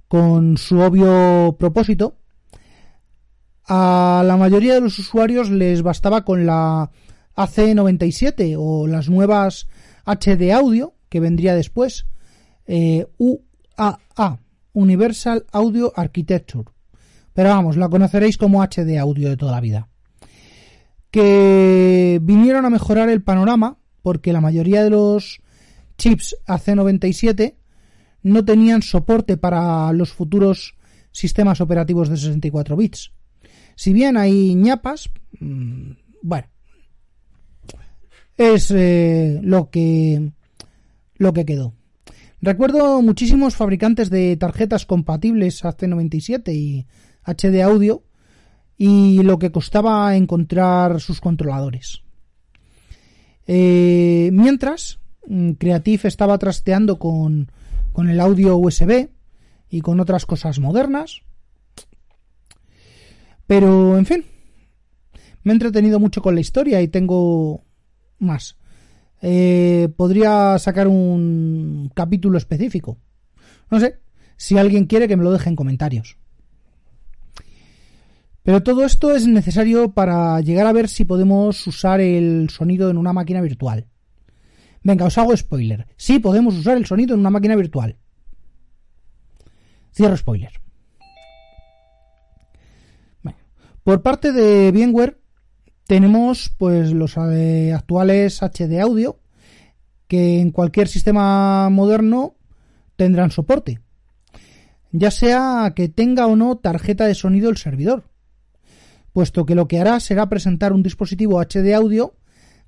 con 0.07 0.57
su 0.57 0.79
obvio 0.79 1.55
propósito, 1.59 2.15
a 3.67 4.23
la 4.25 4.35
mayoría 4.35 4.73
de 4.73 4.81
los 4.81 4.97
usuarios 4.97 5.51
les 5.51 5.83
bastaba 5.83 6.25
con 6.25 6.47
la 6.47 6.89
AC97 7.35 8.55
o 8.57 8.87
las 8.87 9.09
nuevas 9.09 9.67
HD 10.05 10.51
Audio 10.51 10.95
que 11.07 11.19
vendría 11.19 11.53
después, 11.53 12.07
eh, 12.65 13.05
UAA, 13.19 14.39
Universal 14.73 15.45
Audio 15.51 15.93
Architecture. 15.95 16.65
Pero 17.33 17.49
vamos, 17.49 17.77
la 17.77 17.89
conoceréis 17.89 18.39
como 18.39 18.63
HD 18.63 18.97
Audio 18.97 19.29
de 19.29 19.37
toda 19.37 19.51
la 19.51 19.61
vida. 19.61 19.88
Que 21.11 22.19
vinieron 22.21 22.65
a 22.65 22.69
mejorar 22.69 23.09
el 23.09 23.23
panorama 23.23 23.77
porque 24.01 24.33
la 24.33 24.41
mayoría 24.41 24.83
de 24.83 24.89
los 24.89 25.41
chips 25.97 26.35
AC97 26.47 27.55
no 28.23 28.45
tenían 28.45 28.81
soporte 28.81 29.37
para 29.37 29.91
los 29.93 30.11
futuros 30.11 30.75
sistemas 31.11 31.61
operativos 31.61 32.09
de 32.09 32.17
64 32.17 32.75
bits. 32.75 33.11
Si 33.75 33.93
bien 33.93 34.17
hay 34.17 34.55
ñapas, 34.55 35.09
mm, 35.39 35.91
bueno, 36.21 36.47
es 38.37 38.71
eh, 38.71 39.39
lo 39.43 39.69
que 39.69 40.31
lo 41.17 41.33
que 41.33 41.45
quedó. 41.45 41.73
Recuerdo 42.41 43.01
muchísimos 43.01 43.55
fabricantes 43.55 44.09
de 44.09 44.37
tarjetas 44.37 44.85
compatibles 44.85 45.63
AC97 45.63 46.53
y 46.53 46.87
HD 47.25 47.61
audio 47.61 48.03
y 48.81 49.21
lo 49.23 49.37
que 49.37 49.51
costaba 49.51 50.15
encontrar 50.15 51.01
sus 51.01 51.19
controladores. 51.19 52.01
Eh, 53.45 54.29
mientras, 54.31 54.99
mm, 55.27 55.51
Creative 55.51 56.07
estaba 56.07 56.37
trasteando 56.37 56.97
con, 56.97 57.51
con 57.91 58.09
el 58.09 58.21
audio 58.21 58.55
USB 58.55 59.09
y 59.69 59.81
con 59.81 59.99
otras 59.99 60.25
cosas 60.25 60.59
modernas. 60.59 61.23
Pero, 63.45 63.97
en 63.97 64.05
fin, 64.05 64.23
me 65.43 65.51
he 65.51 65.55
entretenido 65.55 65.99
mucho 65.99 66.21
con 66.21 66.33
la 66.33 66.41
historia 66.41 66.81
y 66.81 66.87
tengo 66.87 67.65
más. 68.17 68.55
Eh, 69.21 69.89
podría 69.97 70.57
sacar 70.57 70.87
un 70.87 71.91
capítulo 71.93 72.37
específico. 72.37 72.97
No 73.69 73.81
sé, 73.81 73.99
si 74.37 74.57
alguien 74.57 74.85
quiere 74.85 75.09
que 75.09 75.17
me 75.17 75.23
lo 75.25 75.33
deje 75.33 75.49
en 75.49 75.57
comentarios. 75.57 76.17
Pero 78.43 78.63
todo 78.63 78.85
esto 78.85 79.15
es 79.15 79.27
necesario 79.27 79.91
para 79.91 80.39
llegar 80.41 80.65
a 80.65 80.73
ver 80.73 80.87
si 80.87 81.05
podemos 81.05 81.65
usar 81.67 81.99
el 81.99 82.49
sonido 82.49 82.89
en 82.89 82.97
una 82.97 83.13
máquina 83.13 83.41
virtual. 83.41 83.87
Venga, 84.81 85.05
os 85.05 85.17
hago 85.17 85.35
spoiler. 85.35 85.87
Sí 85.97 86.19
podemos 86.19 86.55
usar 86.55 86.77
el 86.77 86.85
sonido 86.85 87.13
en 87.13 87.19
una 87.19 87.29
máquina 87.29 87.55
virtual. 87.55 87.97
Cierro 89.93 90.15
spoiler. 90.15 90.51
por 93.89 94.03
parte 94.03 94.31
de 94.31 94.71
VMware 94.71 95.19
tenemos 95.87 96.53
pues 96.59 96.91
los 96.91 97.17
eh, 97.17 97.73
actuales 97.73 98.43
HD 98.43 98.79
audio 98.79 99.19
que 100.07 100.41
en 100.41 100.51
cualquier 100.51 100.87
sistema 100.87 101.69
moderno 101.71 102.35
tendrán 102.95 103.31
soporte, 103.31 103.79
ya 104.91 105.09
sea 105.09 105.73
que 105.75 105.89
tenga 105.89 106.27
o 106.27 106.35
no 106.35 106.57
tarjeta 106.57 107.07
de 107.07 107.15
sonido 107.15 107.49
el 107.49 107.57
servidor, 107.57 108.08
puesto 109.13 109.45
que 109.45 109.55
lo 109.55 109.67
que 109.67 109.79
hará 109.79 109.99
será 109.99 110.29
presentar 110.29 110.73
un 110.73 110.83
dispositivo 110.83 111.39
HD 111.39 111.73
audio 111.73 112.15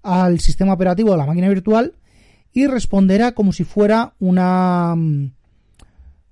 al 0.03 0.39
sistema 0.39 0.73
operativo 0.73 1.11
de 1.11 1.17
la 1.17 1.25
máquina 1.25 1.49
virtual 1.49 1.93
y 2.53 2.67
responderá 2.67 3.33
como 3.33 3.53
si 3.53 3.63
fuera 3.63 4.13
una 4.19 4.95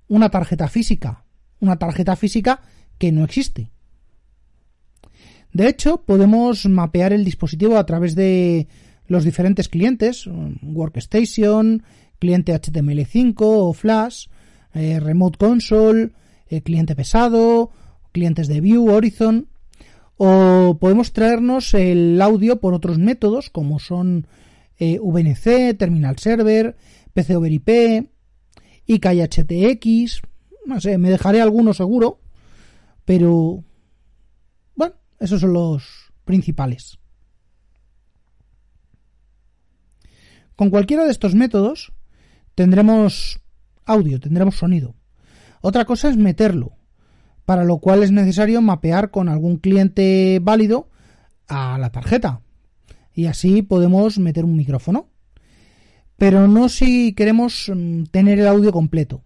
una 0.08 0.28
tarjeta 0.28 0.68
física, 0.68 1.24
una 1.60 1.76
tarjeta 1.76 2.16
física 2.16 2.60
que 2.98 3.12
no 3.12 3.24
existe. 3.24 3.70
De 5.52 5.68
hecho, 5.68 6.02
podemos 6.02 6.66
mapear 6.66 7.12
el 7.12 7.24
dispositivo 7.24 7.76
a 7.76 7.86
través 7.86 8.14
de 8.14 8.68
los 9.06 9.24
diferentes 9.24 9.68
clientes, 9.68 10.28
Workstation, 10.62 11.82
cliente 12.18 12.54
HTML5 12.54 13.34
o 13.40 13.72
Flash, 13.72 14.26
eh, 14.74 15.00
Remote 15.00 15.38
Console, 15.38 16.12
eh, 16.48 16.62
cliente 16.62 16.94
pesado, 16.94 17.70
clientes 18.12 18.46
de 18.48 18.60
View, 18.60 18.88
Horizon, 18.90 19.48
o 20.22 20.76
podemos 20.78 21.14
traernos 21.14 21.72
el 21.72 22.20
audio 22.20 22.60
por 22.60 22.74
otros 22.74 22.98
métodos 22.98 23.48
como 23.48 23.78
son 23.78 24.26
eh, 24.78 24.98
VNC, 25.00 25.78
Terminal 25.78 26.18
Server, 26.18 26.76
PC 27.14 27.36
over 27.36 27.50
IP, 27.50 28.06
IKHTX, 28.84 30.20
no 30.66 30.78
sé, 30.78 30.98
me 30.98 31.08
dejaré 31.08 31.40
alguno 31.40 31.72
seguro, 31.72 32.20
pero 33.06 33.64
esos 35.20 35.40
son 35.40 35.54
los 35.54 36.12
principales. 36.26 36.98
Con 40.54 40.68
cualquiera 40.68 41.06
de 41.06 41.12
estos 41.12 41.34
métodos 41.34 41.94
tendremos 42.54 43.40
audio, 43.86 44.20
tendremos 44.20 44.56
sonido. 44.56 44.96
Otra 45.62 45.86
cosa 45.86 46.10
es 46.10 46.18
meterlo, 46.18 46.76
para 47.50 47.64
lo 47.64 47.78
cual 47.78 48.04
es 48.04 48.12
necesario 48.12 48.62
mapear 48.62 49.10
con 49.10 49.28
algún 49.28 49.56
cliente 49.56 50.38
válido 50.40 50.88
a 51.48 51.78
la 51.78 51.90
tarjeta. 51.90 52.42
Y 53.12 53.26
así 53.26 53.62
podemos 53.62 54.20
meter 54.20 54.44
un 54.44 54.54
micrófono. 54.54 55.08
Pero 56.16 56.46
no 56.46 56.68
si 56.68 57.12
queremos 57.12 57.68
mm, 57.74 58.04
tener 58.12 58.38
el 58.38 58.46
audio 58.46 58.70
completo, 58.70 59.24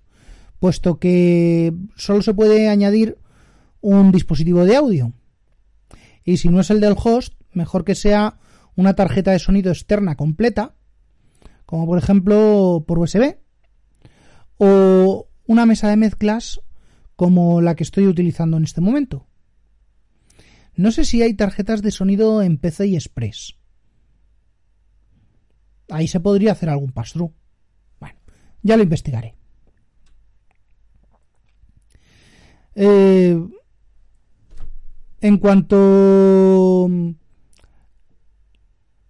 puesto 0.58 0.98
que 0.98 1.74
solo 1.96 2.22
se 2.22 2.32
puede 2.32 2.70
añadir 2.70 3.18
un 3.82 4.10
dispositivo 4.10 4.64
de 4.64 4.76
audio 4.76 5.12
y 6.24 6.38
si 6.38 6.48
no 6.48 6.60
es 6.60 6.70
el 6.70 6.80
del 6.80 6.96
host, 6.96 7.34
mejor 7.52 7.84
que 7.84 7.94
sea 7.94 8.38
una 8.74 8.94
tarjeta 8.94 9.32
de 9.32 9.38
sonido 9.38 9.70
externa 9.70 10.16
completa, 10.16 10.76
como 11.66 11.84
por 11.84 11.98
ejemplo 11.98 12.84
por 12.88 13.00
USB, 13.00 13.36
o 14.56 15.28
una 15.44 15.66
mesa 15.66 15.90
de 15.90 15.96
mezclas 15.96 16.62
como 17.16 17.60
la 17.60 17.74
que 17.74 17.84
estoy 17.84 18.06
utilizando 18.06 18.56
en 18.56 18.64
este 18.64 18.80
momento. 18.80 19.26
No 20.76 20.90
sé 20.90 21.04
si 21.04 21.22
hay 21.22 21.34
tarjetas 21.34 21.82
de 21.82 21.90
sonido 21.90 22.42
en 22.42 22.60
y 22.62 22.94
Express. 22.96 23.56
Ahí 25.88 26.08
se 26.08 26.20
podría 26.20 26.52
hacer 26.52 26.68
algún 26.68 26.92
pass-through. 26.92 27.32
Bueno, 28.00 28.18
ya 28.62 28.76
lo 28.76 28.82
investigaré. 28.82 29.36
Eh, 32.74 33.40
en 35.20 35.38
cuanto 35.38 36.86
mm, 36.90 37.10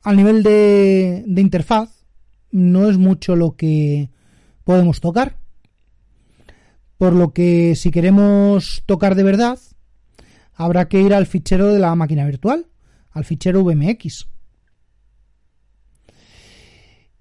al 0.03 0.17
nivel 0.17 0.43
de, 0.43 1.25
interfaz, 1.27 2.05
no 2.51 2.89
es 2.89 2.99
mucho 2.99 3.37
lo 3.37 3.57
que 3.57 4.11
podemos 4.65 5.01
tocar. 5.01 5.39
Por 7.05 7.13
lo 7.13 7.35
que 7.35 7.77
si 7.77 7.91
queremos 7.91 8.83
tocar 8.87 9.15
de 9.15 9.25
verdad, 9.25 9.59
habrá 10.55 10.89
que 10.89 11.03
ir 11.03 11.13
al 11.13 11.27
fichero 11.27 11.67
de 11.67 11.79
la 11.79 11.95
máquina 11.95 12.25
virtual, 12.25 12.67
al 13.11 13.27
fichero 13.27 13.63
VMX. 13.63 14.27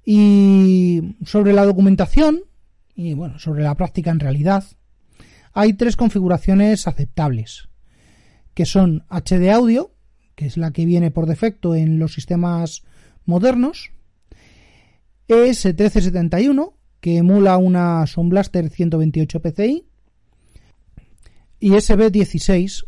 Y 0.05 1.17
sobre 1.25 1.51
la 1.51 1.65
documentación, 1.65 2.43
y 2.95 3.13
bueno, 3.13 3.39
sobre 3.39 3.61
la 3.61 3.75
práctica 3.75 4.09
en 4.09 4.21
realidad, 4.21 4.63
hay 5.51 5.73
tres 5.73 5.97
configuraciones 5.97 6.87
aceptables 6.87 7.67
que 8.53 8.65
son 8.65 9.03
HD 9.09 9.51
audio, 9.51 9.91
que 10.35 10.45
es 10.45 10.55
la 10.55 10.71
que 10.71 10.85
viene 10.85 11.11
por 11.11 11.25
defecto 11.25 11.75
en 11.75 11.99
los 11.99 12.13
sistemas 12.13 12.83
modernos, 13.25 13.91
ES1371, 15.27 16.71
que 17.03 17.17
emula 17.17 17.57
una 17.57 18.07
Sound 18.07 18.29
Blaster 18.29 18.69
128 18.69 19.41
PCI, 19.41 19.85
y 21.59 21.71
SB16, 21.71 22.85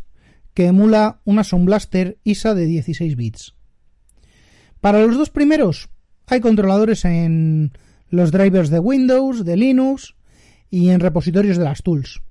que 0.54 0.64
emula 0.68 1.20
una 1.26 1.44
Sound 1.44 1.66
Blaster 1.66 2.16
ISA 2.24 2.54
de 2.54 2.64
16 2.64 3.14
bits. 3.14 3.54
Para 4.80 5.04
los 5.04 5.18
dos 5.18 5.28
primeros 5.28 5.90
hay 6.28 6.40
controladores 6.40 7.04
en 7.04 7.72
los 8.08 8.32
drivers 8.32 8.70
de 8.70 8.78
Windows, 8.78 9.44
de 9.44 9.58
Linux 9.58 10.14
y 10.70 10.88
en 10.88 11.00
repositorios 11.00 11.58
de 11.58 11.64
las 11.64 11.82
tools. 11.82 12.22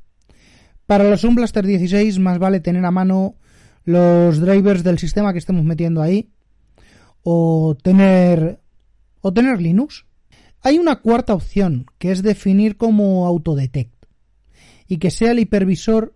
Para 0.87 1.07
los 1.07 1.21
Sound 1.21 1.35
Blaster 1.35 1.67
16 1.67 2.17
más 2.17 2.39
vale 2.39 2.61
tener 2.61 2.83
a 2.83 2.89
mano 2.89 3.35
los 3.83 4.39
drivers 4.39 4.83
del 4.83 4.97
sistema 4.97 5.33
que 5.33 5.39
estemos 5.39 5.63
metiendo 5.63 6.01
ahí 6.01 6.31
o 7.21 7.77
tener 7.79 8.59
o 9.21 9.31
tener 9.31 9.61
Linux. 9.61 10.04
Hay 10.65 10.77
una 10.79 10.95
cuarta 10.95 11.35
opción 11.35 11.85
que 11.99 12.11
es 12.11 12.23
definir 12.23 12.75
como 12.75 13.27
autodetect 13.27 13.93
y 14.87 14.97
que 14.97 15.11
sea 15.11 15.29
el 15.29 15.37
hipervisor 15.37 16.15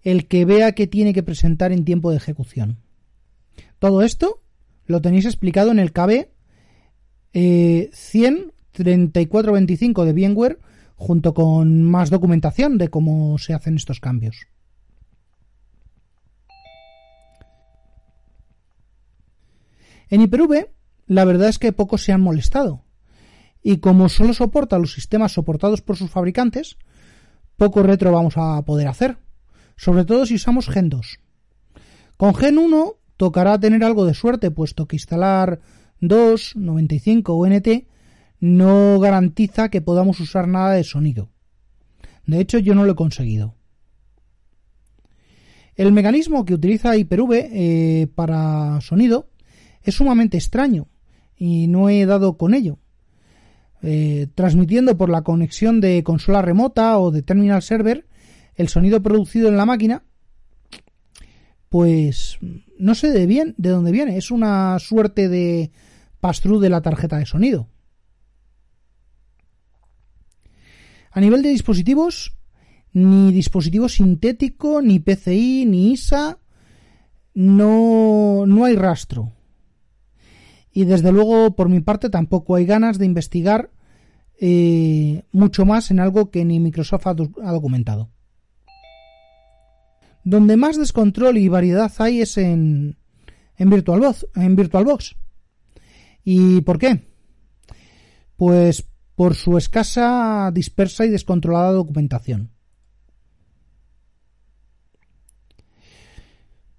el 0.00 0.26
que 0.26 0.46
vea 0.46 0.72
que 0.72 0.86
tiene 0.86 1.12
que 1.12 1.22
presentar 1.22 1.70
en 1.70 1.84
tiempo 1.84 2.10
de 2.10 2.16
ejecución. 2.16 2.78
Todo 3.78 4.00
esto 4.00 4.40
lo 4.86 5.02
tenéis 5.02 5.26
explicado 5.26 5.70
en 5.70 5.78
el 5.78 5.92
KB 5.92 6.28
eh, 7.34 7.90
1003425 7.92 10.04
de 10.06 10.12
VMware 10.14 10.58
junto 10.96 11.34
con 11.34 11.82
más 11.82 12.08
documentación 12.08 12.78
de 12.78 12.88
cómo 12.88 13.36
se 13.36 13.52
hacen 13.52 13.76
estos 13.76 14.00
cambios. 14.00 14.46
En 20.08 20.22
Hyper-V, 20.22 20.70
la 21.06 21.26
verdad 21.26 21.50
es 21.50 21.58
que 21.58 21.74
pocos 21.74 22.02
se 22.02 22.12
han 22.12 22.22
molestado. 22.22 22.82
Y 23.62 23.78
como 23.78 24.08
solo 24.08 24.32
soporta 24.32 24.78
los 24.78 24.92
sistemas 24.92 25.32
soportados 25.32 25.82
por 25.82 25.96
sus 25.96 26.10
fabricantes, 26.10 26.76
poco 27.56 27.82
retro 27.82 28.12
vamos 28.12 28.34
a 28.36 28.62
poder 28.62 28.88
hacer, 28.88 29.18
sobre 29.76 30.04
todo 30.04 30.24
si 30.26 30.36
usamos 30.36 30.68
Gen 30.68 30.88
2. 30.88 31.20
Con 32.16 32.34
Gen 32.34 32.58
1 32.58 32.94
tocará 33.16 33.58
tener 33.58 33.84
algo 33.84 34.06
de 34.06 34.14
suerte, 34.14 34.50
puesto 34.50 34.86
que 34.86 34.96
instalar 34.96 35.60
2, 36.00 36.56
95 36.56 37.34
o 37.34 37.46
NT 37.46 37.86
no 38.40 38.98
garantiza 38.98 39.68
que 39.68 39.82
podamos 39.82 40.18
usar 40.20 40.48
nada 40.48 40.72
de 40.72 40.84
sonido. 40.84 41.30
De 42.26 42.40
hecho, 42.40 42.58
yo 42.58 42.74
no 42.74 42.84
lo 42.84 42.92
he 42.92 42.96
conseguido. 42.96 43.54
El 45.76 45.92
mecanismo 45.92 46.44
que 46.44 46.54
utiliza 46.54 46.96
Hyper-V 46.96 47.50
eh, 47.52 48.06
para 48.14 48.80
sonido 48.80 49.30
es 49.82 49.94
sumamente 49.94 50.36
extraño 50.36 50.88
y 51.36 51.68
no 51.68 51.88
he 51.88 52.04
dado 52.06 52.36
con 52.36 52.54
ello. 52.54 52.78
Eh, 53.82 54.26
transmitiendo 54.34 54.98
por 54.98 55.08
la 55.08 55.22
conexión 55.22 55.80
de 55.80 56.02
consola 56.04 56.42
remota 56.42 56.98
o 56.98 57.10
de 57.10 57.22
terminal 57.22 57.62
server 57.62 58.06
el 58.54 58.68
sonido 58.68 59.02
producido 59.02 59.48
en 59.48 59.56
la 59.56 59.64
máquina, 59.64 60.04
pues 61.70 62.38
no 62.78 62.94
sé 62.94 63.10
de 63.10 63.26
bien 63.26 63.54
de 63.56 63.70
dónde 63.70 63.92
viene. 63.92 64.18
Es 64.18 64.30
una 64.30 64.78
suerte 64.78 65.30
de 65.30 65.70
pass-through 66.20 66.60
de 66.60 66.68
la 66.68 66.82
tarjeta 66.82 67.16
de 67.16 67.24
sonido. 67.24 67.68
A 71.12 71.20
nivel 71.20 71.42
de 71.42 71.48
dispositivos, 71.48 72.36
ni 72.92 73.32
dispositivo 73.32 73.88
sintético, 73.88 74.82
ni 74.82 75.00
PCI, 75.00 75.64
ni 75.66 75.92
ISA, 75.92 76.38
no, 77.32 78.44
no 78.46 78.64
hay 78.64 78.76
rastro 78.76 79.32
y 80.72 80.84
desde 80.84 81.12
luego 81.12 81.54
por 81.56 81.68
mi 81.68 81.80
parte 81.80 82.10
tampoco 82.10 82.54
hay 82.56 82.64
ganas 82.64 82.98
de 82.98 83.06
investigar 83.06 83.70
eh, 84.40 85.24
mucho 85.32 85.66
más 85.66 85.90
en 85.90 86.00
algo 86.00 86.30
que 86.30 86.44
ni 86.44 86.60
Microsoft 86.60 87.06
ha, 87.06 87.14
documentado. 87.14 88.10
Donde 90.24 90.56
más 90.56 90.76
descontrol 90.76 91.38
y 91.38 91.48
variedad 91.48 91.92
hay 91.98 92.20
es 92.20 92.38
en, 92.38 92.96
en, 93.56 93.70
VirtualBox, 93.70 94.26
en 94.36 94.56
VirtualBox. 94.56 95.16
¿Y 96.24 96.60
por 96.62 96.78
qué? 96.78 97.08
Pues 98.36 98.86
por 99.14 99.34
su 99.34 99.58
escasa, 99.58 100.50
dispersa 100.52 101.04
y 101.04 101.10
descontrolada 101.10 101.72
documentación. 101.72 102.50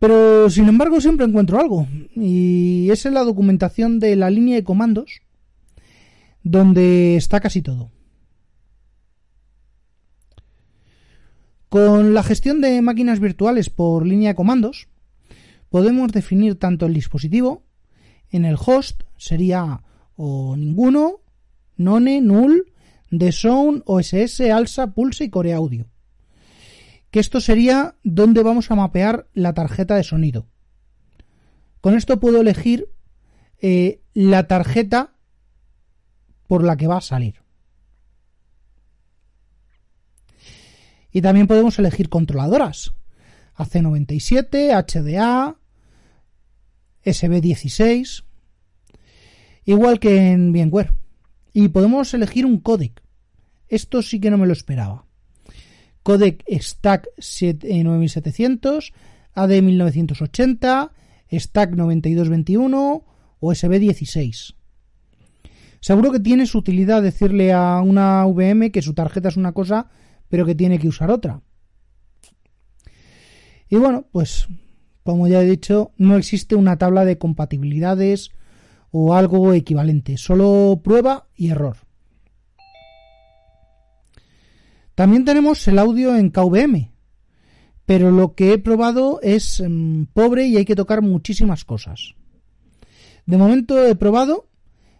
Pero 0.02 0.50
sin 0.50 0.68
embargo 0.68 1.00
siempre 1.00 1.28
encuentro 1.28 1.60
algo, 1.60 1.88
y 2.16 2.90
es 2.90 3.06
en 3.06 3.14
la 3.14 3.24
documentación 3.24 4.00
de 4.00 4.16
la 4.16 4.32
línea 4.32 4.56
de 4.56 4.64
comandos, 4.64 5.22
donde 6.42 7.18
está 7.18 7.40
casi 7.40 7.62
todo. 7.62 7.92
Con 11.70 12.16
la 12.16 12.24
gestión 12.24 12.62
de 12.62 12.82
máquinas 12.82 13.20
virtuales 13.20 13.70
por 13.70 14.08
línea 14.08 14.30
de 14.30 14.36
comandos, 14.36 14.88
podemos 15.70 16.12
definir 16.12 16.56
tanto 16.56 16.88
el 16.88 16.96
dispositivo, 16.96 17.62
en 18.32 18.46
el 18.46 18.56
host 18.56 19.04
sería 19.18 19.84
o 20.16 20.56
ninguno, 20.58 21.20
none, 21.78 22.22
null, 22.22 22.74
de 23.12 23.32
sound, 23.32 23.84
OSS, 23.86 24.50
alsa, 24.50 24.96
pulse 24.96 25.26
y 25.26 25.30
core 25.30 25.54
audio 25.54 25.91
que 27.12 27.20
esto 27.20 27.42
sería 27.42 27.96
donde 28.04 28.42
vamos 28.42 28.72
a 28.72 28.76
mapear 28.76 29.28
la 29.34 29.54
tarjeta 29.54 29.96
de 29.96 30.04
sonido. 30.04 30.48
Con 31.82 31.96
esto 31.96 32.20
puedo 32.20 32.40
elegir 32.40 32.90
eh, 33.62 34.02
la 34.14 34.48
tarjeta 34.48 35.14
por 36.48 36.64
la 36.64 36.78
que 36.78 36.88
va 36.88 36.98
a 36.98 37.02
salir. 37.02 37.42
Y 41.12 41.22
también 41.22 41.48
podemos 41.48 41.78
elegir 41.78 42.08
controladoras. 42.08 42.94
AC97, 43.58 44.72
HDA, 44.72 45.58
SB16, 47.04 48.24
igual 49.66 50.00
que 50.00 50.32
en 50.32 50.54
VMware. 50.54 50.94
Y 51.52 51.68
podemos 51.68 52.14
elegir 52.14 52.46
un 52.46 52.60
codec. 52.60 53.04
Esto 53.68 54.02
sí 54.02 54.22
que 54.22 54.32
no 54.32 54.38
me 54.38 54.48
lo 54.48 54.54
esperaba 54.54 55.11
codec 56.04 56.44
Stack 56.50 57.08
9700, 57.18 58.94
AD 59.34 59.62
1980, 59.62 60.92
Stack 61.32 61.72
9221 61.72 63.06
o 63.40 63.52
SB16. 63.52 64.56
Seguro 65.80 66.12
que 66.12 66.20
tiene 66.20 66.46
su 66.46 66.60
utilidad 66.60 67.02
decirle 67.02 67.54
a 67.54 67.82
una 67.82 68.26
VM 68.26 68.72
que 68.72 68.82
su 68.82 68.94
tarjeta 68.94 69.30
es 69.30 69.38
una 69.38 69.52
cosa, 69.52 69.90
pero 70.30 70.46
que 70.46 70.56
tiene 70.56 70.78
que 70.78 70.88
usar 70.88 71.10
otra. 71.10 71.42
Y 73.68 73.78
bueno, 73.78 74.06
pues 74.12 74.48
como 75.04 75.28
ya 75.28 75.42
he 75.42 75.46
dicho, 75.46 75.92
no 75.98 76.18
existe 76.18 76.56
una 76.56 76.78
tabla 76.78 77.06
de 77.06 77.18
compatibilidades 77.18 78.32
o 78.92 79.16
algo 79.16 79.54
equivalente, 79.54 80.18
solo 80.18 80.82
prueba 80.84 81.28
y 81.36 81.50
error. 81.50 81.78
También 85.02 85.26
tenemos 85.26 85.68
el 85.68 85.80
audio 85.80 86.16
en 86.16 86.30
KVM, 86.30 86.92
pero 87.88 88.12
lo 88.12 88.36
que 88.36 88.54
he 88.54 88.60
probado 88.60 89.20
es 89.24 89.60
mm, 89.60 90.04
pobre 90.14 90.46
y 90.46 90.58
hay 90.58 90.66
que 90.66 90.76
tocar 90.76 91.02
muchísimas 91.02 91.66
cosas. 91.66 92.14
De 93.26 93.36
momento 93.36 93.84
he 93.84 93.96
probado 93.96 94.48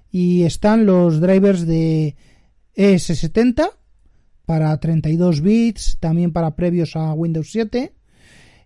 y 0.10 0.42
están 0.42 0.88
los 0.88 1.22
drivers 1.22 1.68
de 1.68 2.16
ES70 2.76 3.74
para 4.48 4.76
32 4.80 5.42
bits, 5.42 6.00
también 6.00 6.34
para 6.34 6.56
previos 6.56 6.96
a 6.96 7.14
Windows 7.14 7.52
7 7.52 7.94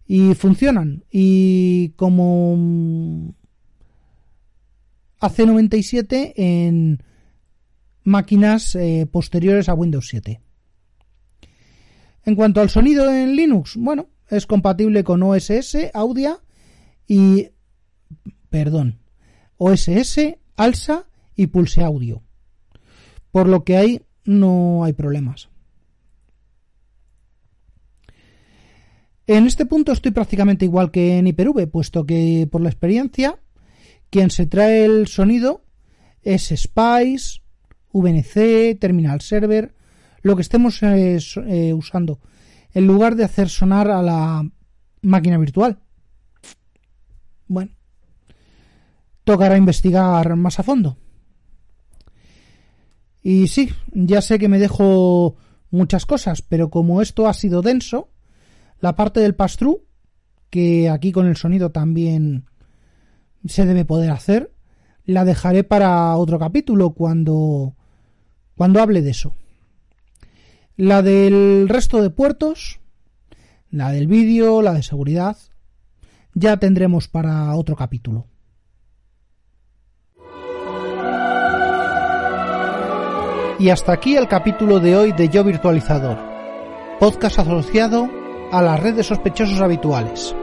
y 0.07 0.35
funcionan. 0.35 1.03
Y 1.11 1.89
como 1.97 2.55
mm, 2.55 3.29
AC97 5.19 6.31
en 6.37 7.03
máquinas 8.05 8.73
eh, 8.75 9.05
posteriores 9.11 9.67
a 9.67 9.73
Windows 9.73 10.07
7. 10.07 10.44
En 12.25 12.35
cuanto 12.35 12.59
al 12.59 12.69
sonido 12.69 13.11
en 13.11 13.35
Linux, 13.35 13.75
bueno, 13.75 14.07
es 14.29 14.47
compatible 14.47 15.03
con 15.03 15.21
OSS, 15.21 15.91
Audia 15.93 16.39
y... 17.07 17.49
perdón, 18.49 18.99
OSS, 19.57 20.35
Alsa 20.55 21.05
y 21.35 21.47
Pulse 21.47 21.83
Audio. 21.83 22.23
Por 23.31 23.47
lo 23.47 23.63
que 23.63 23.77
ahí 23.77 24.01
no 24.23 24.83
hay 24.83 24.93
problemas. 24.93 25.49
En 29.27 29.45
este 29.47 29.65
punto 29.65 29.91
estoy 29.91 30.11
prácticamente 30.11 30.65
igual 30.65 30.91
que 30.91 31.17
en 31.17 31.27
Hyper-V, 31.27 31.67
puesto 31.67 32.05
que 32.05 32.47
por 32.51 32.61
la 32.61 32.69
experiencia, 32.69 33.39
quien 34.09 34.29
se 34.29 34.45
trae 34.45 34.85
el 34.85 35.07
sonido 35.07 35.63
es 36.21 36.53
Spice, 36.55 37.41
VNC, 37.91 38.79
Terminal 38.79 39.21
Server, 39.21 39.73
lo 40.25 40.35
que 40.35 40.41
estemos 40.41 40.81
eh, 40.81 41.19
eh, 41.45 41.73
usando, 41.73 42.19
en 42.73 42.87
lugar 42.87 43.15
de 43.15 43.25
hacer 43.25 43.47
sonar 43.47 43.91
a 43.91 44.01
la 44.01 44.49
máquina 45.03 45.37
virtual. 45.37 45.77
Bueno, 47.45 47.73
tocará 49.23 49.55
investigar 49.55 50.35
más 50.35 50.57
a 50.57 50.63
fondo. 50.63 50.97
Y 53.21 53.49
sí, 53.49 53.69
ya 53.93 54.19
sé 54.19 54.39
que 54.39 54.47
me 54.49 54.57
dejo 54.57 55.35
muchas 55.69 56.07
cosas, 56.07 56.41
pero 56.41 56.71
como 56.71 57.03
esto 57.03 57.27
ha 57.27 57.33
sido 57.35 57.61
denso, 57.61 58.09
la 58.79 58.95
parte 58.95 59.19
del 59.19 59.35
pass 59.35 59.59
que 60.49 60.89
aquí 60.89 61.11
con 61.11 61.27
el 61.27 61.37
sonido 61.37 61.69
también 61.69 62.45
se 63.47 63.67
debe 63.67 63.85
poder 63.85 64.09
hacer, 64.09 64.55
la 65.03 65.23
dejaré 65.23 65.63
para 65.63 66.15
otro 66.17 66.39
capítulo 66.39 66.95
cuando 66.95 67.75
cuando 68.55 68.81
hable 68.81 69.03
de 69.03 69.11
eso. 69.11 69.35
La 70.77 71.01
del 71.01 71.69
resto 71.69 72.01
de 72.01 72.09
puertos, 72.09 72.81
la 73.69 73.91
del 73.91 74.07
vídeo, 74.07 74.61
la 74.61 74.73
de 74.73 74.83
seguridad, 74.83 75.37
ya 76.33 76.57
tendremos 76.57 77.07
para 77.07 77.55
otro 77.55 77.77
capítulo. 77.77 78.27
Y 83.57 83.69
hasta 83.69 83.93
aquí 83.93 84.17
el 84.17 84.27
capítulo 84.27 84.81
de 84.81 84.97
hoy 84.97 85.13
de 85.13 85.29
Yo 85.29 85.45
Virtualizador, 85.45 86.17
podcast 86.99 87.39
asociado 87.39 88.09
a 88.51 88.61
la 88.61 88.75
red 88.75 88.95
de 88.95 89.03
sospechosos 89.03 89.61
habituales. 89.61 90.35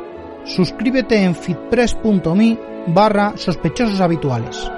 Suscríbete 0.45 1.23
en 1.23 1.35
fitpress.me 1.35 2.59
barra 2.87 3.35
sospechosos 3.37 4.01
habituales. 4.01 4.71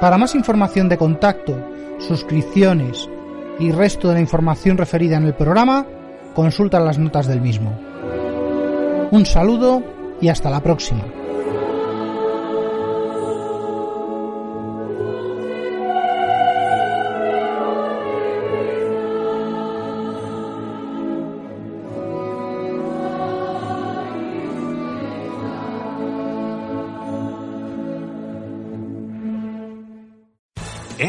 Para 0.00 0.16
más 0.16 0.36
información 0.36 0.88
de 0.88 0.96
contacto, 0.96 1.58
suscripciones 1.98 3.08
y 3.58 3.72
resto 3.72 4.08
de 4.08 4.14
la 4.14 4.20
información 4.20 4.78
referida 4.78 5.16
en 5.16 5.24
el 5.24 5.34
programa, 5.34 5.86
consulta 6.34 6.78
las 6.78 6.98
notas 6.98 7.26
del 7.26 7.40
mismo. 7.40 7.76
Un 9.10 9.26
saludo 9.26 9.82
y 10.20 10.28
hasta 10.28 10.50
la 10.50 10.60
próxima. 10.60 11.17